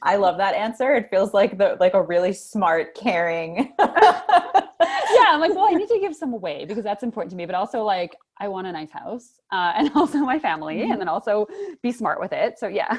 I 0.04 0.16
love 0.16 0.38
that 0.38 0.56
answer. 0.56 0.94
It 0.94 1.10
feels 1.10 1.34
like 1.34 1.58
the 1.58 1.78
like 1.80 1.94
a 1.94 2.02
really 2.02 2.34
smart, 2.34 2.96
caring. 2.96 3.74
yeah, 3.80 5.26
I'm 5.30 5.40
like, 5.40 5.56
well, 5.56 5.68
I 5.68 5.74
need 5.74 5.90
to 5.90 6.00
give 6.00 6.16
some 6.16 6.34
away 6.34 6.66
because 6.66 6.84
that's 6.84 7.04
important 7.04 7.32
to 7.32 7.38
me, 7.38 7.46
but 7.46 7.56
also 7.56 7.84
like 7.84 8.16
I 8.40 8.48
want 8.48 8.68
a 8.68 8.72
nice 8.72 8.92
house 8.92 9.40
uh, 9.52 9.74
and 9.76 9.92
also 9.96 10.20
my 10.20 10.40
family, 10.40 10.78
mm-hmm. 10.78 10.92
and 10.92 11.02
then 11.02 11.08
also 11.08 11.48
be 11.82 11.92
smart 11.92 12.20
with 12.20 12.34
it. 12.34 12.60
So 12.60 12.68
yeah. 12.68 12.98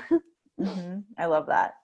Mm-hmm. 0.61 1.01
I 1.19 1.27
love 1.27 1.47
that. 1.49 1.75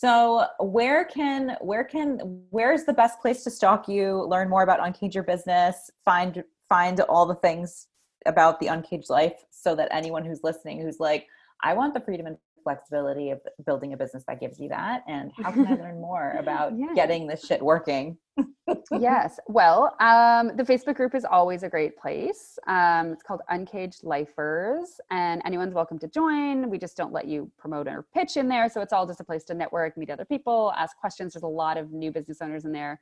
So 0.00 0.46
where 0.60 1.04
can 1.04 1.58
where 1.60 1.84
can 1.84 2.20
where's 2.48 2.84
the 2.84 2.92
best 2.92 3.20
place 3.20 3.44
to 3.44 3.50
stalk 3.50 3.86
you, 3.86 4.24
learn 4.24 4.48
more 4.48 4.62
about 4.62 4.80
Uncage 4.80 5.14
Your 5.14 5.24
Business, 5.24 5.90
find 6.04 6.42
find 6.70 7.00
all 7.00 7.26
the 7.26 7.34
things 7.34 7.88
about 8.24 8.60
the 8.60 8.68
Uncaged 8.68 9.10
life 9.10 9.44
so 9.50 9.74
that 9.74 9.88
anyone 9.90 10.24
who's 10.24 10.40
listening 10.42 10.80
who's 10.80 11.00
like, 11.00 11.26
I 11.62 11.74
want 11.74 11.92
the 11.92 12.00
freedom 12.00 12.26
and 12.26 12.38
flexibility 12.62 13.30
of 13.30 13.40
building 13.64 13.92
a 13.92 13.96
business 13.96 14.24
that 14.26 14.40
gives 14.40 14.58
you 14.58 14.68
that? 14.68 15.02
And 15.08 15.32
how 15.42 15.50
can 15.50 15.66
i 15.66 15.74
learn 15.74 16.00
more 16.00 16.36
about 16.38 16.72
getting 16.94 17.26
this 17.26 17.44
shit 17.44 17.62
working? 17.62 18.16
Yes. 18.92 19.40
Well 19.48 19.96
um, 20.00 20.56
the 20.56 20.62
facebook 20.62 20.94
group 20.94 21.14
is 21.14 21.24
always 21.24 21.64
a 21.64 21.68
great 21.68 21.98
place. 21.98 22.56
Um, 22.68 23.08
it's 23.08 23.22
called 23.22 23.40
uncaged 23.48 24.04
lifers. 24.04 25.00
And 25.10 25.42
anyone's 25.44 25.74
welcome 25.74 25.98
to 25.98 26.08
join. 26.08 26.70
We 26.70 26.78
just 26.78 26.96
don't 26.96 27.12
let 27.12 27.26
you 27.26 27.50
promote 27.58 27.88
or 27.88 28.06
pitch 28.14 28.36
in 28.36 28.48
there. 28.48 28.68
So 28.68 28.80
it's 28.80 28.92
all 28.92 29.06
just 29.06 29.20
a 29.20 29.24
place 29.24 29.42
to 29.44 29.54
network 29.54 29.96
meet 29.96 30.08
other 30.08 30.24
people 30.24 30.72
ask 30.76 30.96
questions. 30.96 31.32
There's 31.32 31.42
a 31.42 31.48
lot 31.48 31.76
of 31.78 31.90
new 31.92 32.12
business 32.12 32.40
owners 32.40 32.64
in 32.64 32.72
there 32.72 33.00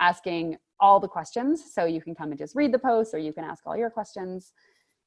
asking 0.00 0.56
all 0.80 0.98
the 0.98 1.08
questions. 1.08 1.62
So 1.72 1.84
you 1.84 2.00
can 2.00 2.14
come 2.14 2.30
and 2.30 2.38
just 2.38 2.56
read 2.56 2.72
the 2.72 2.78
posts 2.78 3.14
or 3.14 3.18
you 3.18 3.32
can 3.32 3.44
ask 3.44 3.66
all 3.66 3.76
your 3.76 3.90
questions. 3.90 4.52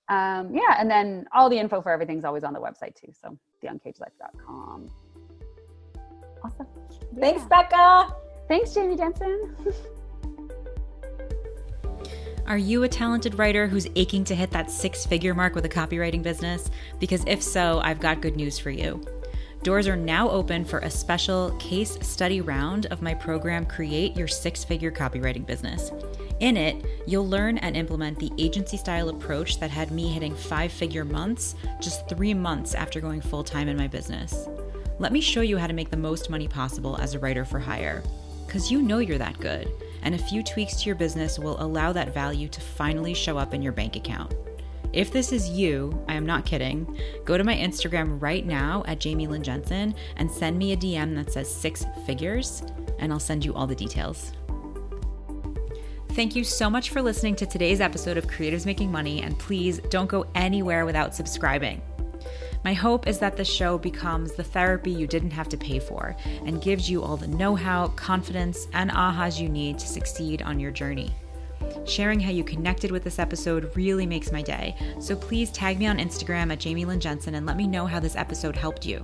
Um, 0.09 0.53
yeah, 0.53 0.75
and 0.77 0.89
then 0.89 1.25
all 1.33 1.49
the 1.49 1.57
info 1.57 1.81
for 1.81 1.91
everything's 1.91 2.25
always 2.25 2.43
on 2.43 2.53
the 2.53 2.59
website 2.59 2.95
too. 2.95 3.11
So 3.19 3.37
theuncagedlife.com. 3.63 4.89
Awesome. 6.43 6.67
Yeah. 7.15 7.19
Thanks, 7.19 7.43
Becca. 7.45 8.15
Thanks, 8.47 8.73
Jamie 8.73 8.97
Jensen. 8.97 9.55
Are 12.45 12.57
you 12.57 12.83
a 12.83 12.89
talented 12.89 13.39
writer 13.39 13.67
who's 13.67 13.87
aching 13.95 14.25
to 14.25 14.35
hit 14.35 14.51
that 14.51 14.69
six 14.69 15.05
figure 15.05 15.33
mark 15.33 15.55
with 15.55 15.63
a 15.63 15.69
copywriting 15.69 16.21
business? 16.21 16.69
Because 16.99 17.23
if 17.25 17.41
so, 17.41 17.79
I've 17.81 18.01
got 18.01 18.21
good 18.21 18.35
news 18.35 18.59
for 18.59 18.69
you. 18.69 19.01
Doors 19.63 19.87
are 19.87 19.95
now 19.95 20.29
open 20.29 20.65
for 20.65 20.79
a 20.79 20.89
special 20.89 21.51
case 21.51 21.97
study 22.01 22.41
round 22.41 22.87
of 22.87 23.01
my 23.01 23.13
program, 23.13 23.65
Create 23.65 24.17
Your 24.17 24.27
Six 24.27 24.65
Figure 24.65 24.91
Copywriting 24.91 25.45
Business. 25.45 25.89
In 26.43 26.57
it, 26.57 26.85
you'll 27.07 27.29
learn 27.29 27.57
and 27.59 27.77
implement 27.77 28.19
the 28.19 28.29
agency 28.37 28.75
style 28.75 29.07
approach 29.07 29.61
that 29.61 29.69
had 29.69 29.91
me 29.91 30.09
hitting 30.09 30.35
five 30.35 30.73
figure 30.73 31.05
months 31.05 31.55
just 31.79 32.09
three 32.09 32.33
months 32.33 32.75
after 32.75 32.99
going 32.99 33.21
full 33.21 33.45
time 33.45 33.69
in 33.69 33.77
my 33.77 33.87
business. 33.87 34.49
Let 34.99 35.13
me 35.13 35.21
show 35.21 35.39
you 35.39 35.57
how 35.57 35.67
to 35.67 35.73
make 35.73 35.89
the 35.89 35.95
most 35.95 36.29
money 36.29 36.49
possible 36.49 36.97
as 36.97 37.13
a 37.13 37.19
writer 37.19 37.45
for 37.45 37.59
hire. 37.59 38.03
Because 38.45 38.69
you 38.69 38.81
know 38.81 38.97
you're 38.97 39.17
that 39.19 39.39
good, 39.39 39.71
and 40.01 40.15
a 40.15 40.17
few 40.17 40.43
tweaks 40.43 40.81
to 40.81 40.87
your 40.87 40.97
business 40.97 41.39
will 41.39 41.63
allow 41.63 41.93
that 41.93 42.13
value 42.13 42.49
to 42.49 42.59
finally 42.59 43.13
show 43.13 43.37
up 43.37 43.53
in 43.53 43.61
your 43.61 43.71
bank 43.71 43.95
account. 43.95 44.35
If 44.91 45.13
this 45.13 45.31
is 45.31 45.47
you, 45.47 45.97
I 46.09 46.15
am 46.15 46.25
not 46.25 46.45
kidding, 46.45 46.99
go 47.23 47.37
to 47.37 47.45
my 47.45 47.55
Instagram 47.55 48.21
right 48.21 48.45
now 48.45 48.83
at 48.85 48.99
Jamie 48.99 49.27
Lynn 49.27 49.43
Jensen 49.43 49.95
and 50.17 50.29
send 50.29 50.57
me 50.57 50.73
a 50.73 50.77
DM 50.77 51.15
that 51.15 51.31
says 51.31 51.49
six 51.49 51.85
figures, 52.05 52.63
and 52.99 53.13
I'll 53.13 53.19
send 53.21 53.45
you 53.45 53.53
all 53.53 53.65
the 53.65 53.73
details. 53.73 54.33
Thank 56.13 56.35
you 56.35 56.43
so 56.43 56.69
much 56.69 56.91
for 56.91 57.01
listening 57.01 57.35
to 57.37 57.47
today's 57.47 57.81
episode 57.81 58.17
of 58.17 58.27
Creatives 58.27 58.67
Making 58.67 58.91
Money, 58.91 59.23
and 59.23 59.37
please 59.39 59.79
don't 59.89 60.07
go 60.07 60.27
anywhere 60.35 60.85
without 60.85 61.15
subscribing. 61.15 61.81
My 62.63 62.71
hope 62.71 63.07
is 63.07 63.17
that 63.17 63.35
the 63.35 63.43
show 63.43 63.79
becomes 63.79 64.33
the 64.33 64.43
therapy 64.43 64.91
you 64.91 65.07
didn't 65.07 65.31
have 65.31 65.49
to 65.49 65.57
pay 65.57 65.79
for 65.79 66.15
and 66.45 66.61
gives 66.61 66.87
you 66.87 67.01
all 67.01 67.17
the 67.17 67.25
know 67.25 67.55
how, 67.55 67.87
confidence, 67.87 68.67
and 68.73 68.91
ahas 68.91 69.41
you 69.41 69.49
need 69.49 69.79
to 69.79 69.87
succeed 69.87 70.43
on 70.43 70.59
your 70.59 70.69
journey. 70.69 71.11
Sharing 71.87 72.19
how 72.19 72.29
you 72.29 72.43
connected 72.43 72.91
with 72.91 73.03
this 73.03 73.17
episode 73.17 73.75
really 73.75 74.05
makes 74.05 74.31
my 74.31 74.43
day, 74.43 74.75
so 74.99 75.15
please 75.15 75.49
tag 75.49 75.79
me 75.79 75.87
on 75.87 75.97
Instagram 75.97 76.51
at 76.51 76.59
Jamie 76.59 76.85
Lynn 76.85 76.99
Jensen 76.99 77.33
and 77.33 77.47
let 77.47 77.57
me 77.57 77.65
know 77.65 77.87
how 77.87 77.99
this 77.99 78.15
episode 78.15 78.55
helped 78.55 78.85
you. 78.85 79.03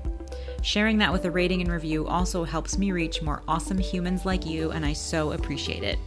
Sharing 0.62 1.00
that 1.00 1.12
with 1.12 1.26
a 1.26 1.32
rating 1.32 1.62
and 1.62 1.72
review 1.72 2.06
also 2.06 2.44
helps 2.44 2.78
me 2.78 2.92
reach 2.92 3.24
more 3.24 3.42
awesome 3.48 3.80
humans 3.80 4.28
like 4.28 4.46
you, 4.46 4.70
and 4.70 4.86
I 4.86 4.94
so 4.94 5.32
appreciate 5.32 5.82
it. 5.82 5.98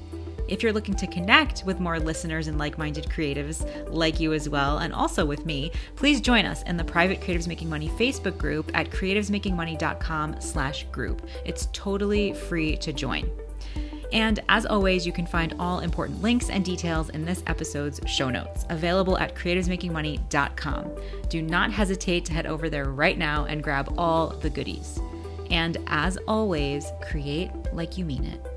If 0.49 0.63
you're 0.63 0.73
looking 0.73 0.95
to 0.97 1.07
connect 1.07 1.65
with 1.65 1.81
more 1.81 1.99
listeners 1.99 2.49
and 2.49 2.59
like 2.59 2.79
minded 2.79 3.05
creatives 3.07 3.65
like 3.89 4.21
you 4.21 4.33
as 4.33 4.49
well, 4.49 4.79
and 4.79 4.93
also 4.93 5.25
with 5.25 5.47
me, 5.47 5.71
please 5.97 6.21
join 6.21 6.45
us 6.45 6.63
in 6.65 6.77
the 6.77 6.85
private 6.85 7.21
Creatives 7.21 7.47
Making 7.49 7.71
Money 7.71 7.89
Facebook 7.91 8.37
group 8.39 8.71
at 8.75 8.91
creativesmakingmoney.com 8.91 10.41
slash 10.41 10.85
group. 10.85 11.27
It's 11.45 11.69
totally 11.73 12.35
free 12.35 12.77
to 12.79 12.93
join. 12.93 13.31
And 14.13 14.41
as 14.51 14.67
always, 14.67 15.07
you 15.07 15.13
can 15.13 15.27
find 15.27 15.55
all 15.59 15.81
important 15.81 16.21
links 16.21 16.51
and 16.51 16.65
details 16.65 17.09
in 17.11 17.25
this 17.25 17.43
episode's 17.47 18.01
show 18.07 18.29
notes, 18.29 18.67
available 18.69 19.17
at 19.17 19.35
creativesmakingmoney.com. 19.35 20.91
Do 21.29 21.41
not 21.41 21.73
hesitate 21.73 22.27
to 22.27 22.33
head 22.35 22.47
over 22.47 22.69
there 22.69 22.91
right 22.91 23.17
now 23.17 23.47
and 23.47 23.63
grab 23.63 23.95
all 23.97 24.29
the 24.29 24.51
goodies. 24.51 25.01
And 25.51 25.79
as 25.87 26.19
always, 26.29 26.87
create 27.01 27.51
like 27.73 27.97
you 27.97 28.05
mean 28.05 28.25
it. 28.25 28.52